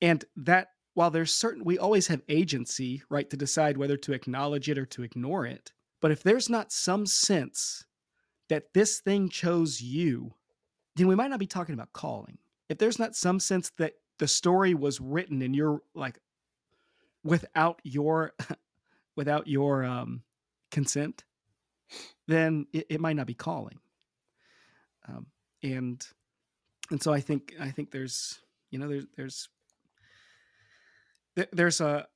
[0.00, 4.68] and that while there's certain we always have agency right to decide whether to acknowledge
[4.68, 7.84] it or to ignore it but if there's not some sense
[8.48, 10.32] that this thing chose you
[10.98, 12.38] then we might not be talking about calling.
[12.68, 16.18] If there's not some sense that the story was written and you're like
[17.22, 18.34] without your
[19.16, 20.22] without your um
[20.70, 21.24] consent,
[22.26, 23.78] then it, it might not be calling.
[25.08, 25.26] Um,
[25.62, 26.06] and
[26.90, 28.40] and so I think I think there's
[28.70, 29.48] you know there's there's
[31.52, 32.06] there's a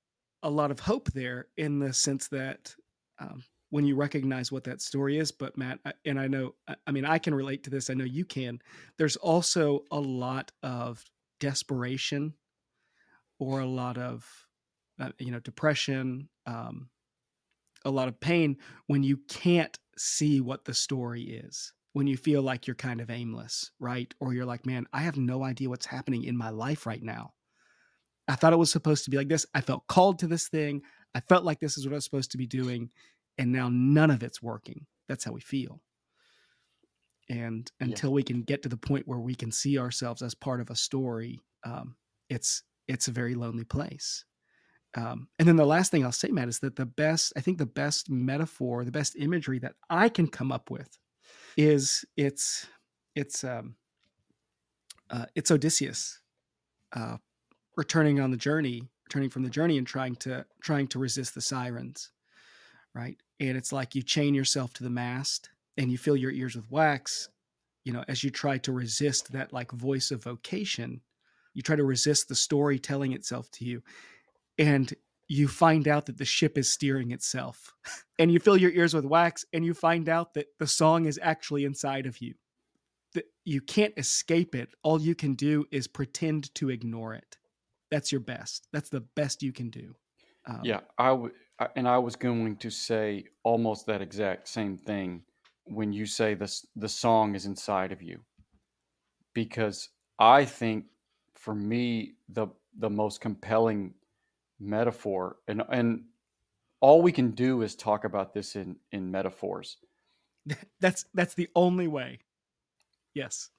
[0.42, 2.74] a lot of hope there in the sense that
[3.20, 5.32] um, when you recognize what that story is.
[5.32, 6.54] But Matt, and I know,
[6.86, 7.88] I mean, I can relate to this.
[7.88, 8.60] I know you can.
[8.98, 11.02] There's also a lot of
[11.40, 12.34] desperation
[13.38, 14.26] or a lot of,
[15.00, 16.90] uh, you know, depression, um,
[17.84, 21.72] a lot of pain when you can't see what the story is.
[21.94, 24.12] When you feel like you're kind of aimless, right?
[24.18, 27.34] Or you're like, man, I have no idea what's happening in my life right now.
[28.28, 29.44] I thought it was supposed to be like this.
[29.54, 30.82] I felt called to this thing.
[31.14, 32.90] I felt like this is what I was supposed to be doing
[33.38, 34.86] and now none of it's working.
[35.08, 35.80] That's how we feel.
[37.28, 38.14] And until yeah.
[38.14, 40.76] we can get to the point where we can see ourselves as part of a
[40.76, 41.96] story, um,
[42.28, 44.24] it's it's a very lonely place.
[44.94, 47.56] Um, and then the last thing I'll say, Matt, is that the best, I think
[47.56, 50.98] the best metaphor, the best imagery that I can come up with
[51.56, 52.66] is it's
[53.14, 53.76] it's um,
[55.10, 56.20] uh, it's Odysseus
[56.94, 57.16] uh,
[57.76, 61.40] returning on the journey, returning from the journey, and trying to trying to resist the
[61.40, 62.12] sirens
[62.94, 63.16] right?
[63.40, 66.70] And it's like you chain yourself to the mast and you fill your ears with
[66.70, 67.28] wax,
[67.84, 71.00] you know, as you try to resist that like voice of vocation,
[71.54, 73.82] you try to resist the story telling itself to you.
[74.58, 74.92] And
[75.32, 77.72] you find out that the ship is steering itself.
[78.18, 81.18] and you fill your ears with wax and you find out that the song is
[81.22, 82.34] actually inside of you.
[83.14, 84.68] That you can't escape it.
[84.82, 87.38] All you can do is pretend to ignore it.
[87.90, 88.68] That's your best.
[88.74, 89.94] That's the best you can do.
[90.46, 91.32] Um, yeah, I would
[91.76, 95.22] and I was going to say almost that exact same thing
[95.64, 98.20] when you say this the song is inside of you
[99.34, 100.86] because I think
[101.36, 103.94] for me the the most compelling
[104.62, 106.04] metaphor and and
[106.80, 109.76] all we can do is talk about this in in metaphors.
[110.80, 112.20] That's that's the only way.
[113.14, 113.50] Yes.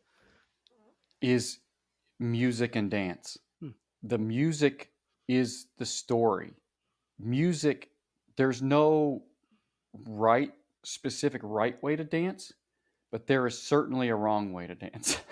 [1.22, 1.60] Is
[2.20, 3.38] music and dance.
[3.62, 3.70] Hmm.
[4.02, 4.92] the music
[5.28, 6.54] is the story.
[7.20, 7.90] Music
[8.36, 9.24] there's no
[10.08, 10.52] right
[10.84, 12.52] specific right way to dance
[13.12, 15.18] but there is certainly a wrong way to dance.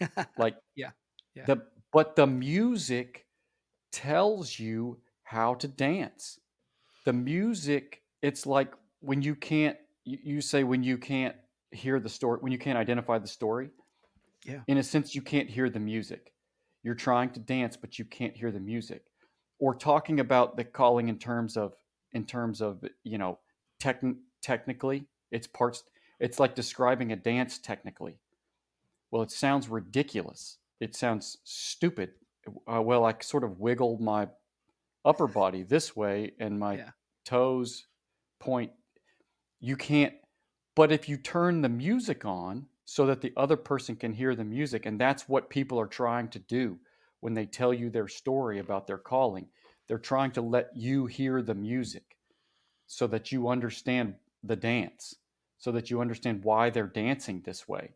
[0.38, 0.90] Like yeah
[1.34, 1.44] yeah.
[1.46, 1.62] the
[1.92, 3.23] but the music
[3.94, 6.40] tells you how to dance.
[7.04, 11.36] The music it's like when you can't you, say when you can't
[11.70, 13.70] hear the story when you can't identify the story.
[14.44, 14.60] Yeah.
[14.66, 16.32] In a sense you can't hear the music.
[16.82, 19.04] You're trying to dance but you can't hear the music.
[19.60, 21.74] Or talking about the calling in terms of
[22.12, 23.38] in terms of you know
[23.80, 25.84] techn- technically it's parts
[26.18, 28.16] it's like describing a dance technically.
[29.12, 30.58] Well it sounds ridiculous.
[30.80, 32.10] It sounds stupid
[32.72, 34.28] uh, well i sort of wiggle my
[35.04, 36.90] upper body this way and my yeah.
[37.24, 37.86] toes
[38.40, 38.72] point
[39.60, 40.14] you can't
[40.76, 44.44] but if you turn the music on so that the other person can hear the
[44.44, 46.78] music and that's what people are trying to do
[47.20, 49.46] when they tell you their story about their calling
[49.86, 52.16] they're trying to let you hear the music
[52.86, 55.14] so that you understand the dance
[55.58, 57.90] so that you understand why they're dancing this way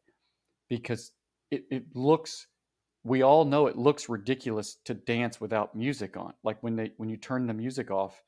[0.69, 1.13] because
[1.51, 2.47] it, it looks
[3.05, 7.09] we all know it looks ridiculous to dance without music on like when they when
[7.09, 8.23] you turn the music off.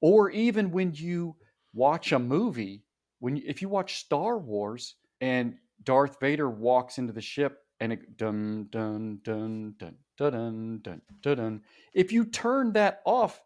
[0.00, 1.36] Or even when you
[1.72, 2.84] watch a movie
[3.18, 7.92] when you, if you watch star wars and darth vader walks into the ship and
[7.92, 11.62] it dun dun dun dun dun dun dun dun dun
[11.94, 13.40] if you turn that off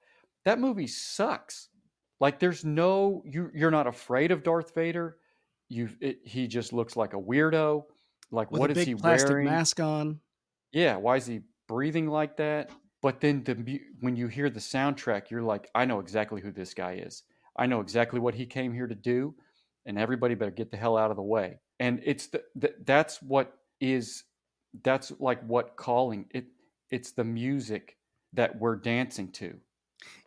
[0.45, 1.69] that movie sucks.
[2.19, 5.17] Like there's no you you're not afraid of darth vader.
[5.69, 5.89] You
[6.25, 7.85] he just looks like a weirdo.
[8.31, 9.47] Like With what is he plastic wearing?
[9.47, 10.21] mask on.
[10.73, 12.71] Yeah, why is he breathing like that?
[13.03, 16.53] But then the mu- when you hear the soundtrack, you're like, I know exactly who
[16.53, 17.23] this guy is.
[17.57, 19.35] I know exactly what he came here to do,
[19.87, 21.59] and everybody better get the hell out of the way.
[21.79, 24.25] And it's the, the that's what is
[24.85, 26.47] that's like what calling it.
[26.91, 27.97] It's the music
[28.35, 29.59] that we're dancing to.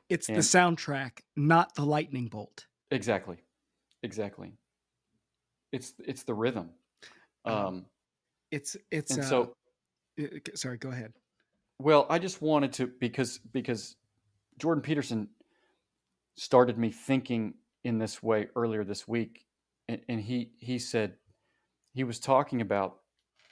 [0.10, 2.66] It's And the soundtrack, not the lightning bolt.
[2.91, 3.38] exactly,
[4.02, 4.52] exactly.
[5.72, 6.70] It's it's the rhythm.
[7.46, 7.86] Um, Um,
[8.52, 9.56] it's it's and uh, so
[10.20, 11.14] Uh, sorry, go ahead.
[11.80, 13.95] Well, I just wanted to because because
[14.59, 15.30] Jordan Peterson
[16.36, 19.45] started me thinking in this way earlier this week,
[19.88, 21.16] and, and he he said
[21.93, 22.99] he was talking about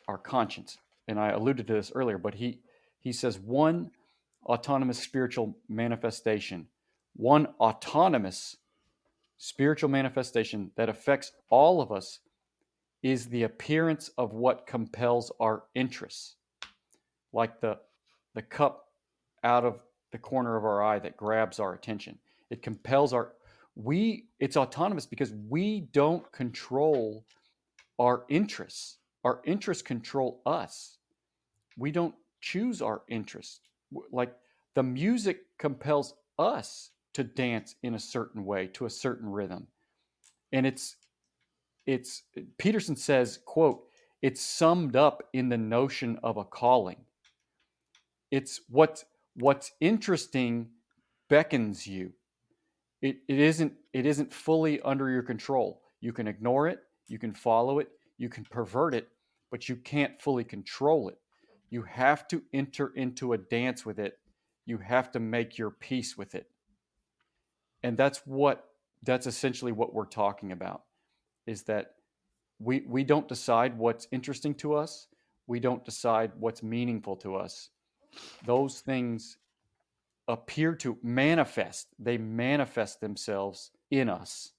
[0.07, 2.59] our conscience, and I alluded to this earlier, but he
[2.99, 3.91] he says one
[4.45, 6.67] autonomous spiritual manifestation,
[7.15, 8.57] one autonomous
[9.37, 12.19] spiritual manifestation that affects all of us
[13.01, 16.35] is the appearance of what compels our interests
[17.33, 17.77] like the
[18.33, 18.85] the cup
[19.43, 19.79] out of
[20.11, 22.17] the corner of our eye that grabs our attention.
[22.49, 23.33] It compels our
[23.75, 27.25] we it's autonomous because we don't control
[27.99, 28.97] our interests.
[29.23, 30.97] Our interests control us.
[31.77, 33.61] We don't choose our interests.
[34.11, 34.35] Like
[34.75, 39.67] the music compels us to dance in a certain way to a certain rhythm.
[40.51, 40.95] And it's
[41.85, 42.23] it's
[42.57, 43.83] Peterson says, quote,
[44.21, 46.97] it's summed up in the notion of a calling
[48.31, 49.03] it's what
[49.35, 50.69] what's interesting
[51.29, 52.13] beckons you.
[53.01, 55.81] It, it isn't it isn't fully under your control.
[55.99, 59.09] You can ignore it, you can follow it, you can pervert it,
[59.51, 61.17] but you can't fully control it.
[61.69, 64.17] You have to enter into a dance with it.
[64.65, 66.47] You have to make your peace with it.
[67.83, 68.65] And that's what
[69.03, 70.83] that's essentially what we're talking about
[71.47, 71.95] is that
[72.59, 75.07] we we don't decide what's interesting to us.
[75.47, 77.69] We don't decide what's meaningful to us
[78.45, 79.37] those things
[80.27, 84.51] appear to manifest they manifest themselves in us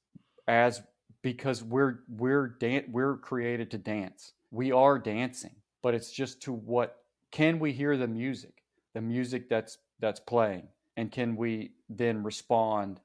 [0.49, 0.83] as
[1.23, 4.33] because we're we're dan- we're created to dance.
[4.51, 6.99] We are dancing but it's just to what
[7.31, 8.63] can we hear the music?
[8.95, 10.69] The music that's that's playing.
[10.97, 13.01] And can we then respond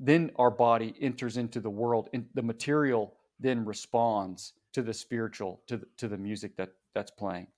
[0.00, 5.60] then our body enters into the world and the material then responds to the spiritual
[5.66, 7.48] to the, to the music that that's playing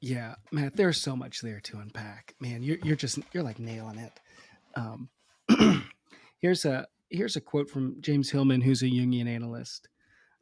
[0.00, 2.34] Yeah, Matt, there's so much there to unpack.
[2.40, 4.20] Man, you're you're just you're like nailing it.
[4.74, 5.10] Um,
[6.38, 9.88] here's a here's a quote from James Hillman, who's a Jungian analyst,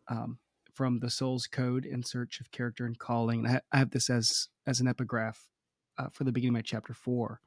[0.08, 0.38] um,
[0.74, 3.44] from the Soul's Code in Search of Character and Calling.
[3.44, 5.38] And I, I have this as as an epigraph
[5.98, 7.40] uh, for the beginning of my chapter four.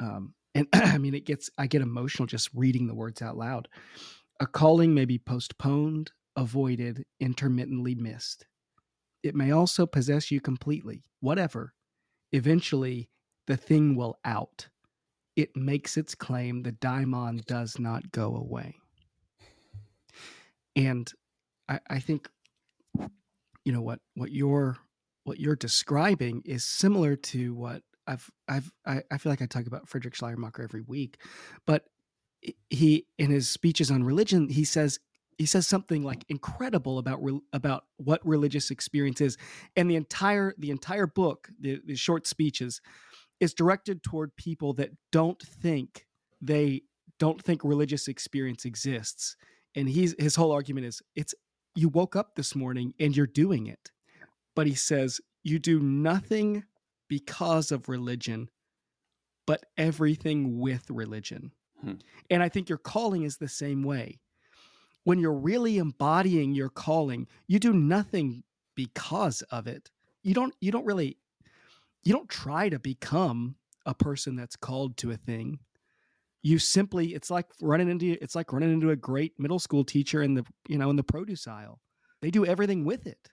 [0.00, 3.68] Um, and I mean, it gets, I get emotional just reading the words out loud.
[4.40, 8.46] A calling may be postponed, avoided, intermittently missed.
[9.28, 11.04] It may also possess you completely.
[11.20, 11.74] Whatever.
[12.32, 13.10] Eventually,
[13.46, 14.68] the thing will out.
[15.36, 16.62] It makes its claim.
[16.62, 18.76] The daimon does not go away.
[20.74, 21.12] And
[21.68, 22.28] I, I think,
[23.64, 24.78] you know, what what you're
[25.24, 29.66] what you're describing is similar to what I've I've I, I feel like I talk
[29.66, 31.20] about Friedrich Schleiermacher every week,
[31.66, 31.84] but
[32.70, 35.00] he in his speeches on religion he says
[35.38, 39.38] he says something like incredible about re, about what religious experience is,
[39.76, 42.80] and the entire the entire book, the, the short speeches,
[43.40, 46.06] is directed toward people that don't think
[46.42, 46.82] they
[47.20, 49.36] don't think religious experience exists.
[49.76, 51.34] And he's his whole argument is it's
[51.76, 53.92] you woke up this morning and you're doing it.
[54.56, 56.64] But he says you do nothing
[57.08, 58.50] because of religion,
[59.46, 61.52] but everything with religion.
[61.80, 61.94] Hmm.
[62.28, 64.18] And I think your calling is the same way.
[65.08, 68.42] When you're really embodying your calling, you do nothing
[68.76, 69.90] because of it.
[70.22, 71.16] You don't you don't really
[72.04, 73.56] you don't try to become
[73.86, 75.60] a person that's called to a thing.
[76.42, 80.22] You simply it's like running into it's like running into a great middle school teacher
[80.22, 81.80] in the you know in the produce aisle.
[82.20, 83.30] They do everything with it.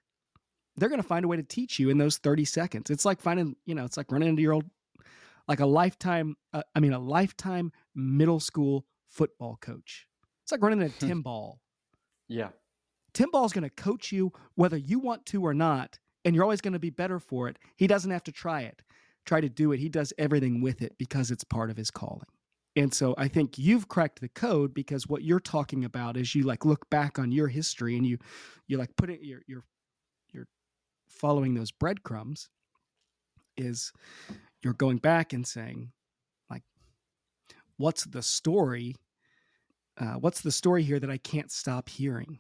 [0.77, 2.89] They're going to find a way to teach you in those 30 seconds.
[2.89, 4.69] It's like finding, you know, it's like running into your old
[5.49, 10.07] like a lifetime uh, I mean a lifetime middle school football coach.
[10.43, 11.59] It's like running into a Tim Ball.
[12.27, 12.49] Yeah.
[13.13, 16.61] Tim Ball's going to coach you whether you want to or not, and you're always
[16.61, 17.57] going to be better for it.
[17.77, 18.81] He doesn't have to try it,
[19.25, 19.79] try to do it.
[19.79, 22.27] He does everything with it because it's part of his calling.
[22.75, 26.43] And so I think you've cracked the code because what you're talking about is you
[26.43, 28.17] like look back on your history and you
[28.67, 29.63] you like put it you're you're
[30.33, 30.47] you're
[31.07, 32.49] following those breadcrumbs
[33.55, 33.93] is
[34.61, 35.91] you're going back and saying
[36.49, 36.63] like
[37.77, 38.95] what's the story
[39.99, 42.39] uh, what's the story here that I can't stop hearing?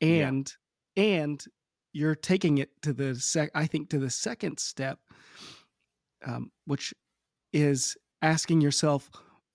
[0.00, 0.52] And
[0.96, 1.04] yeah.
[1.04, 1.44] and
[1.92, 4.98] you're taking it to the sec I think to the second step,
[6.26, 6.92] um, which
[7.52, 9.10] is asking yourself,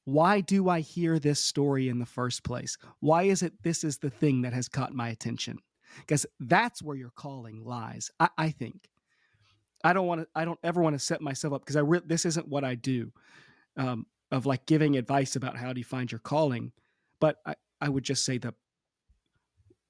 [0.06, 2.78] why do I hear this story in the first place?
[3.00, 5.58] Why is it this is the thing that has caught my attention?
[6.00, 8.10] Because that's where your calling lies.
[8.20, 8.90] I, I think.
[9.84, 10.28] I don't want to.
[10.36, 12.76] I don't ever want to set myself up because I re- this isn't what I
[12.76, 13.12] do,
[13.78, 16.72] um, of like giving advice about how do you find your calling.
[17.22, 18.56] But I, I would just say that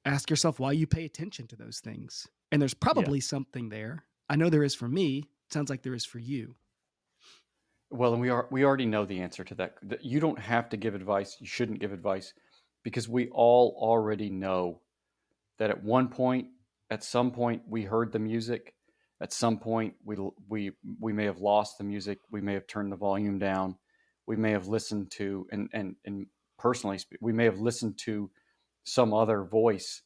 [0.06, 2.28] ask yourself why you pay attention to those things.
[2.52, 3.24] And there's probably yeah.
[3.24, 4.06] something there.
[4.30, 5.30] I know there is for me.
[5.48, 6.56] It sounds like there is for you.
[7.90, 9.78] Well, and we are we already know the answer to that.
[10.02, 11.38] You don't have to give advice.
[11.40, 12.34] You shouldn't give advice
[12.84, 14.82] because we all already know
[15.60, 16.48] that at one point,
[16.90, 18.74] at some point, we heard the music.
[19.22, 20.16] At some point, we
[20.48, 22.20] we we may have lost the music.
[22.32, 23.76] We may have turned the volume down.
[24.26, 26.28] We may have listened to and and and
[26.62, 28.30] personally we may have listened to
[28.84, 30.04] some other voice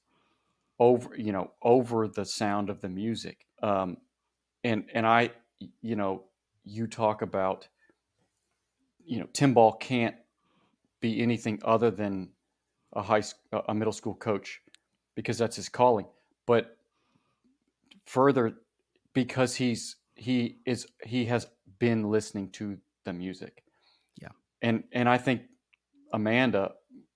[0.79, 3.45] over you know over the sound of the music.
[3.61, 3.97] Um,
[4.63, 5.31] and and i
[5.81, 6.23] you know
[6.63, 7.67] you talk about
[9.05, 10.15] you know tim ball can't
[11.01, 12.29] be anything other than
[12.93, 13.21] a high
[13.67, 14.61] a middle school coach
[15.15, 16.05] because that's his calling.
[16.45, 16.77] But
[18.05, 18.53] further
[19.13, 21.47] because he's he is he has
[21.79, 23.63] been listening to the music.
[24.21, 24.29] Yeah.
[24.61, 25.41] And and i think
[26.13, 26.73] Amanda,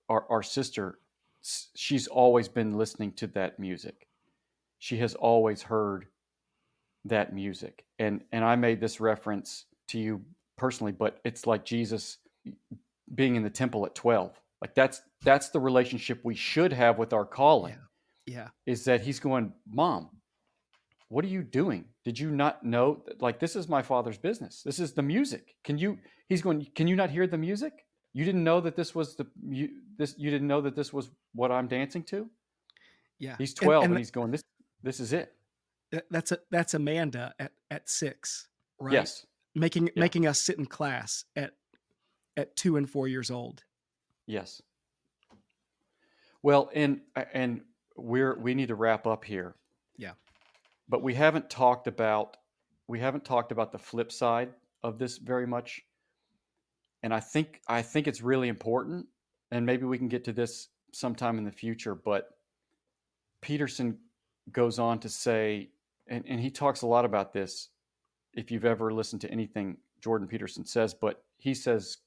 [0.08, 0.98] our, our sister,
[1.74, 4.08] she's always been listening to that music.
[4.78, 6.06] She has always heard
[7.04, 7.84] that music.
[7.98, 10.22] And and I made this reference to you
[10.56, 12.18] personally, but it's like Jesus
[13.14, 14.38] being in the temple at 12.
[14.60, 17.76] Like that's that's the relationship we should have with our calling.
[18.26, 18.34] Yeah.
[18.34, 18.48] yeah.
[18.66, 20.10] Is that he's going, "Mom,
[21.08, 21.86] what are you doing?
[22.04, 24.62] Did you not know that like this is my father's business.
[24.62, 25.54] This is the music.
[25.64, 25.98] Can you
[26.28, 27.72] he's going, "Can you not hear the music?"
[28.12, 31.10] You didn't know that this was the you this you didn't know that this was
[31.34, 32.28] what I'm dancing to?
[33.18, 33.36] Yeah.
[33.38, 34.42] He's 12 and, and, and he's going this
[34.82, 35.32] this is it.
[36.10, 38.92] That's a that's Amanda at at 6, right?
[38.92, 39.26] Yes.
[39.54, 39.92] Making yeah.
[39.96, 41.52] making us sit in class at
[42.36, 43.64] at 2 and 4 years old.
[44.26, 44.62] Yes.
[46.42, 47.00] Well, and
[47.32, 47.62] and
[47.96, 49.54] we're we need to wrap up here.
[49.96, 50.12] Yeah.
[50.88, 52.36] But we haven't talked about
[52.88, 54.50] we haven't talked about the flip side
[54.82, 55.82] of this very much
[57.02, 59.06] and I think I think it's really important,
[59.50, 61.94] and maybe we can get to this sometime in the future.
[61.94, 62.30] But
[63.40, 63.98] Peterson
[64.52, 65.70] goes on to say,
[66.08, 67.68] and, and he talks a lot about this.
[68.34, 71.98] If you've ever listened to anything Jordan Peterson says, but he says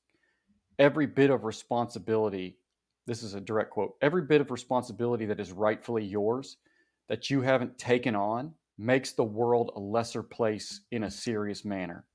[0.80, 2.58] every bit of responsibility.
[3.06, 3.96] This is a direct quote.
[4.02, 6.58] Every bit of responsibility that is rightfully yours
[7.10, 12.06] that you haven't taken on makes the world a lesser place in a serious manner.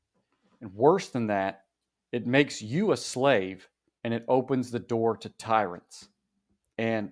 [0.61, 1.65] And worse than that,
[2.13, 3.69] it makes you a slave
[4.05, 6.09] and it opens the door to tyrants.
[6.79, 7.11] And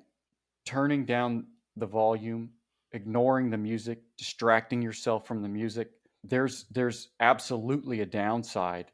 [0.64, 1.47] turning down
[1.77, 2.51] the volume,
[2.93, 5.90] ignoring the music, distracting yourself from the music,
[6.24, 8.90] there's there's absolutely a downside.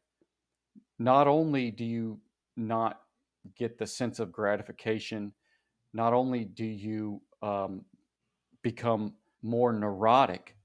[0.99, 2.21] Not only do you
[2.57, 3.01] not
[3.57, 5.33] get the sense of gratification,
[5.93, 7.85] not only do you um,
[8.63, 10.57] become more neurotic,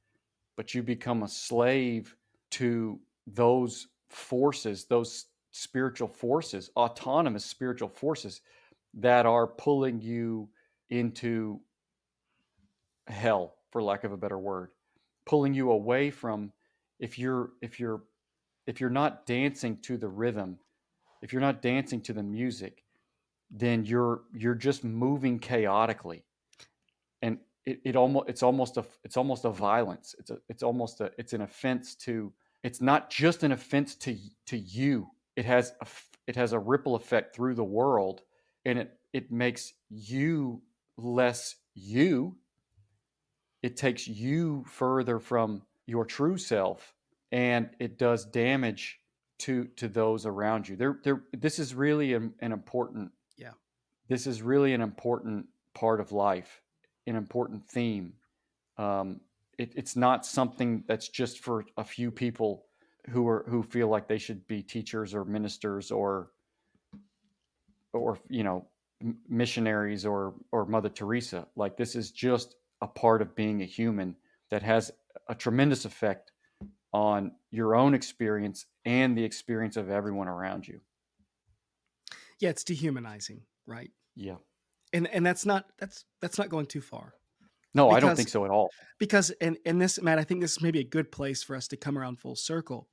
[0.55, 2.15] but you become a slave
[2.51, 8.41] to those forces, those spiritual forces, autonomous spiritual forces
[8.93, 10.49] that are pulling you
[10.89, 11.59] into
[13.07, 14.69] hell, for lack of a better word,
[15.25, 16.51] pulling you away from
[16.99, 18.01] if you're if you're
[18.65, 20.59] if you're not dancing to the rhythm,
[21.21, 22.83] if you're not dancing to the music,
[23.51, 26.23] then you're you're just moving chaotically.
[27.21, 30.15] And it, it almost it's almost a it's almost a violence.
[30.19, 32.33] It's a it's almost a it's an offense to
[32.63, 34.17] it's not just an offense to
[34.47, 35.07] to you.
[35.37, 35.87] It has a
[36.25, 38.23] it has a ripple effect through the world,
[38.65, 40.63] and it it makes you
[40.97, 42.35] less you.
[43.61, 46.93] It takes you further from your true self,
[47.31, 48.99] and it does damage
[49.39, 50.75] to to those around you.
[50.75, 51.23] There, there.
[51.31, 53.11] This is really an, an important.
[53.37, 53.51] Yeah.
[54.09, 56.63] This is really an important part of life,
[57.05, 58.13] an important theme.
[58.77, 59.21] Um,
[59.59, 62.66] it, it's not something that's just for a few people
[63.09, 66.31] who are who feel like they should be teachers or ministers or
[67.93, 68.67] or you know
[69.29, 71.47] missionaries or or Mother Teresa.
[71.55, 74.15] Like this is just a part of being a human
[74.51, 74.91] that has
[75.27, 76.31] a tremendous effect
[76.93, 80.79] on your own experience and the experience of everyone around you.
[82.39, 83.91] Yeah, it's dehumanizing, right?
[84.15, 84.35] Yeah.
[84.93, 87.13] And and that's not that's that's not going too far.
[87.73, 88.69] No, because, I don't think so at all.
[88.99, 91.67] Because and and this Matt, I think this is maybe a good place for us
[91.69, 92.87] to come around full circle.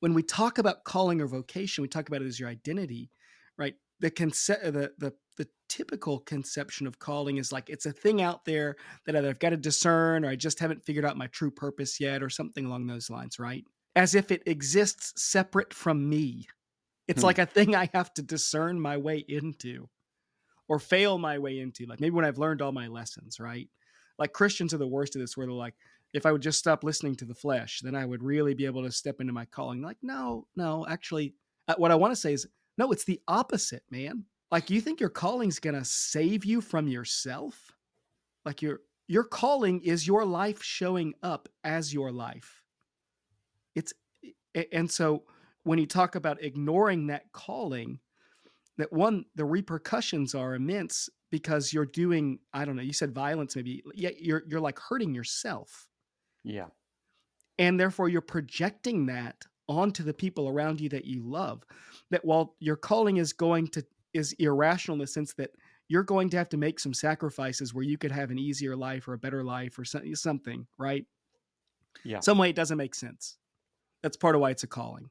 [0.00, 3.10] When we talk about calling or vocation, we talk about it as your identity,
[3.56, 3.74] right?
[4.00, 8.44] The concept the the the typical conception of calling is like it's a thing out
[8.44, 8.76] there
[9.06, 12.00] that either I've got to discern or I just haven't figured out my true purpose
[12.00, 13.64] yet or something along those lines, right?
[13.96, 16.46] As if it exists separate from me.
[17.06, 17.26] It's hmm.
[17.26, 19.88] like a thing I have to discern my way into
[20.68, 21.86] or fail my way into.
[21.86, 23.68] Like maybe when I've learned all my lessons, right?
[24.18, 25.74] Like Christians are the worst of this, where they're like,
[26.12, 28.82] if I would just stop listening to the flesh, then I would really be able
[28.84, 29.82] to step into my calling.
[29.82, 31.34] Like, no, no, actually,
[31.68, 32.46] uh, what I want to say is,
[32.78, 34.24] no, it's the opposite, man.
[34.50, 37.72] Like you think your calling's to save you from yourself?
[38.44, 42.62] Like your your calling is your life showing up as your life.
[43.74, 43.92] It's
[44.72, 45.24] and so
[45.64, 48.00] when you talk about ignoring that calling,
[48.78, 53.54] that one the repercussions are immense because you're doing I don't know, you said violence
[53.54, 53.82] maybe.
[53.94, 55.87] Yeah, you're you're like hurting yourself.
[56.44, 56.66] Yeah.
[57.58, 61.64] And therefore you're projecting that onto the people around you that you love.
[62.10, 63.84] That while your calling is going to
[64.14, 65.50] is irrational in the sense that
[65.88, 69.08] you're going to have to make some sacrifices where you could have an easier life
[69.08, 71.04] or a better life or something, right?
[72.04, 72.20] Yeah.
[72.20, 73.36] Some way it doesn't make sense.
[74.02, 75.10] That's part of why it's a calling.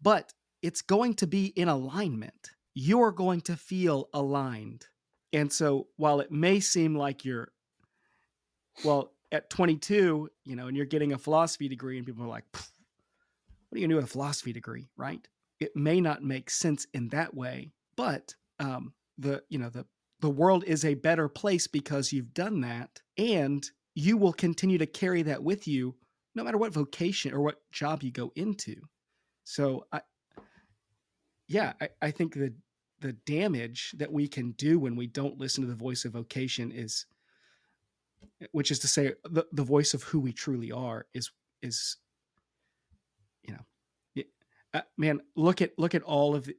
[0.00, 0.32] But
[0.62, 2.50] it's going to be in alignment.
[2.74, 4.86] You're going to feel aligned.
[5.32, 7.48] And so while it may seem like you're,
[8.84, 12.44] well, at 22, you know, and you're getting a philosophy degree, and people are like,
[12.52, 15.26] what are you going to do with a philosophy degree, right?
[15.60, 19.84] It may not make sense in that way, but um, the you know the
[20.20, 24.86] the world is a better place because you've done that, and you will continue to
[24.86, 25.94] carry that with you
[26.34, 28.76] no matter what vocation or what job you go into.
[29.44, 30.02] So I,
[31.48, 32.54] yeah, I, I think the
[33.00, 36.72] the damage that we can do when we don't listen to the voice of vocation
[36.72, 37.06] is
[38.52, 41.30] which is to say the, the voice of who we truly are is
[41.62, 41.96] is
[43.42, 44.24] you know
[44.74, 46.54] uh, man look at look at all of the,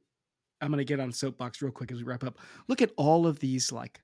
[0.60, 2.38] i'm going to get on soapbox real quick as we wrap up.
[2.68, 4.00] Look at all of these like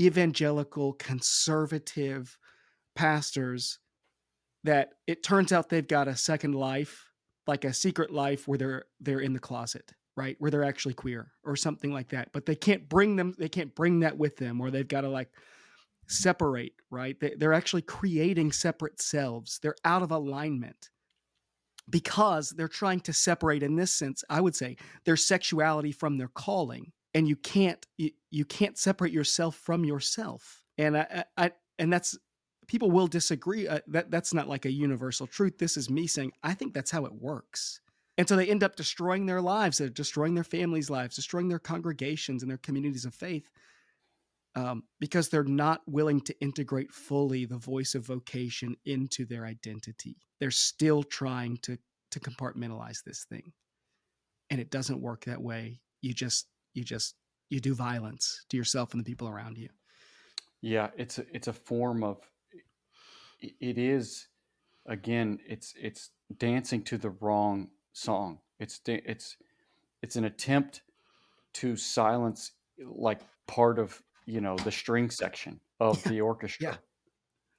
[0.00, 2.38] evangelical conservative
[2.94, 3.78] pastors
[4.64, 7.06] that it turns out they've got a second life
[7.46, 10.34] like a secret life where they're they're in the closet right?
[10.40, 12.32] Where they're actually queer or something like that.
[12.32, 15.08] But they can't bring them they can't bring that with them or they've got to
[15.08, 15.30] like
[16.08, 17.16] separate, right?
[17.36, 19.58] They're actually creating separate selves.
[19.62, 20.90] They're out of alignment
[21.88, 26.28] because they're trying to separate, in this sense, I would say, their sexuality from their
[26.28, 26.92] calling.
[27.14, 30.64] And you can't you, can't separate yourself from yourself.
[30.76, 32.16] And I, I and that's
[32.66, 33.66] people will disagree.
[33.66, 35.58] Uh, that that's not like a universal truth.
[35.58, 37.80] This is me saying I think that's how it works.
[38.18, 41.58] And so they end up destroying their lives, they're destroying their families' lives, destroying their
[41.58, 43.48] congregations and their communities of faith
[44.58, 50.16] um, because they're not willing to integrate fully the voice of vocation into their identity.
[50.40, 51.78] They're still trying to
[52.12, 53.52] to compartmentalize this thing.
[54.50, 55.80] and it doesn't work that way.
[56.02, 57.14] You just you just
[57.50, 59.68] you do violence to yourself and the people around you.
[60.62, 62.18] Yeah, it's a, it's a form of
[63.40, 64.28] it is
[64.86, 68.40] again it's it's dancing to the wrong song.
[68.58, 69.36] It's it's
[70.02, 70.82] it's an attempt
[71.54, 72.52] to silence
[72.84, 76.12] like part of you know the string section of Yeah.
[76.12, 76.66] the orchestra.
[76.70, 76.76] Yeah.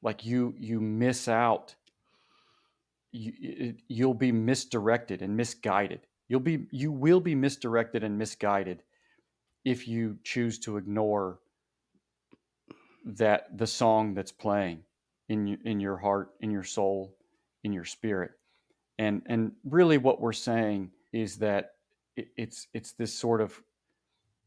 [0.01, 1.75] Like you you miss out.
[3.11, 6.01] You it, you'll be misdirected and misguided.
[6.27, 8.83] You'll be you will be misdirected and misguided
[9.65, 11.39] if you choose to ignore
[13.05, 14.83] that the song that's playing
[15.27, 17.15] in in your heart, in your soul,
[17.63, 18.31] in your spirit.
[18.99, 21.71] And and really what we're saying is that
[22.15, 23.59] it, it's it's this sort of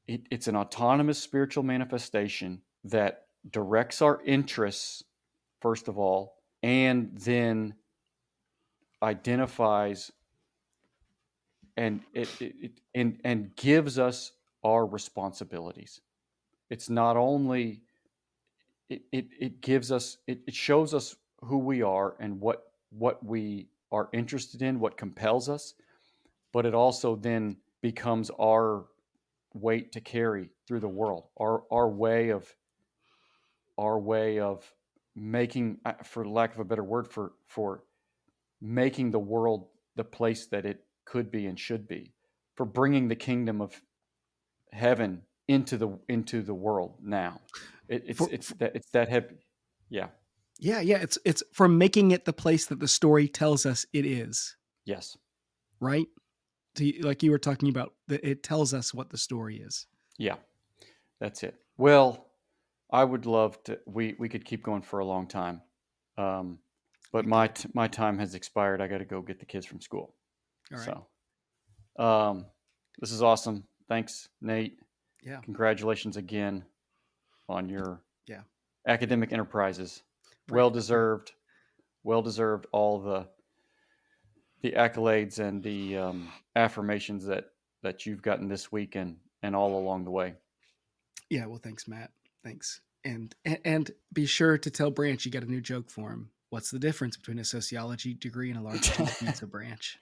[0.07, 5.05] it, it's an autonomous spiritual manifestation that directs our interests
[5.61, 7.75] first of all and then
[9.03, 10.13] identifies
[11.77, 16.01] and it, it, it and and gives us our responsibilities.
[16.71, 17.83] It's not only
[18.89, 23.25] it, it, it gives us it, it shows us who we are and what what
[23.25, 25.75] we are interested in what compels us
[26.53, 28.85] but it also then becomes our
[29.55, 31.25] weight to carry through the world.
[31.41, 32.55] Our our way of
[33.79, 34.73] our way of
[35.15, 37.85] making uh, for lack of a better word for for
[38.61, 42.13] making the world the place that it could be and should be
[42.55, 43.83] for bringing the kingdom of
[44.73, 47.41] heaven into the into the world now.
[47.89, 49.47] It, it's For- it's that it's that heavy.
[49.89, 50.09] Yeah.
[50.59, 50.99] Yeah, yeah.
[50.99, 55.17] It's it's for making it the place that the story tells us it is, yes.
[55.81, 56.07] Right?
[56.79, 59.87] You- like you were talking about, that it tells us what the story is.
[60.19, 60.37] yeah
[61.21, 62.27] that's it well
[62.93, 65.63] i would love to we we could keep going for a long time
[66.19, 66.59] um
[67.13, 69.81] but my t- my time has expired i got to go get the kids from
[69.81, 70.15] school
[70.73, 70.85] All right.
[71.99, 72.47] so um
[73.01, 74.79] this is awesome thanks nate
[75.23, 75.41] Yeah.
[75.45, 76.65] congratulations again
[77.49, 78.43] on your Yeah.
[78.87, 80.03] academic enterprises
[80.49, 80.57] Right.
[80.57, 81.33] well deserved
[82.05, 83.29] well deserved all the
[84.63, 87.51] the accolades and the um, affirmations that
[87.83, 90.35] that you've gotten this week and and all along the way
[91.31, 91.47] Yeah.
[91.47, 92.11] Well, thanks, Matt.
[92.45, 92.81] Thanks.
[93.05, 96.31] And and, and be sure to tell Branch you got a new joke for him.
[96.51, 99.99] What's the difference between a sociology degree and a large pizza branch?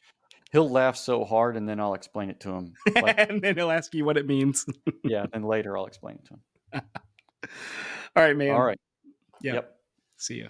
[0.53, 3.71] he'll laugh so hard and then i'll explain it to him like, and then he'll
[3.71, 4.67] ask you what it means.
[5.05, 6.83] yeah and later i'll explain it to him
[8.17, 8.51] All right, man.
[8.51, 8.81] all right
[9.41, 9.55] Yeah.
[9.55, 9.77] yep
[10.17, 10.49] See you.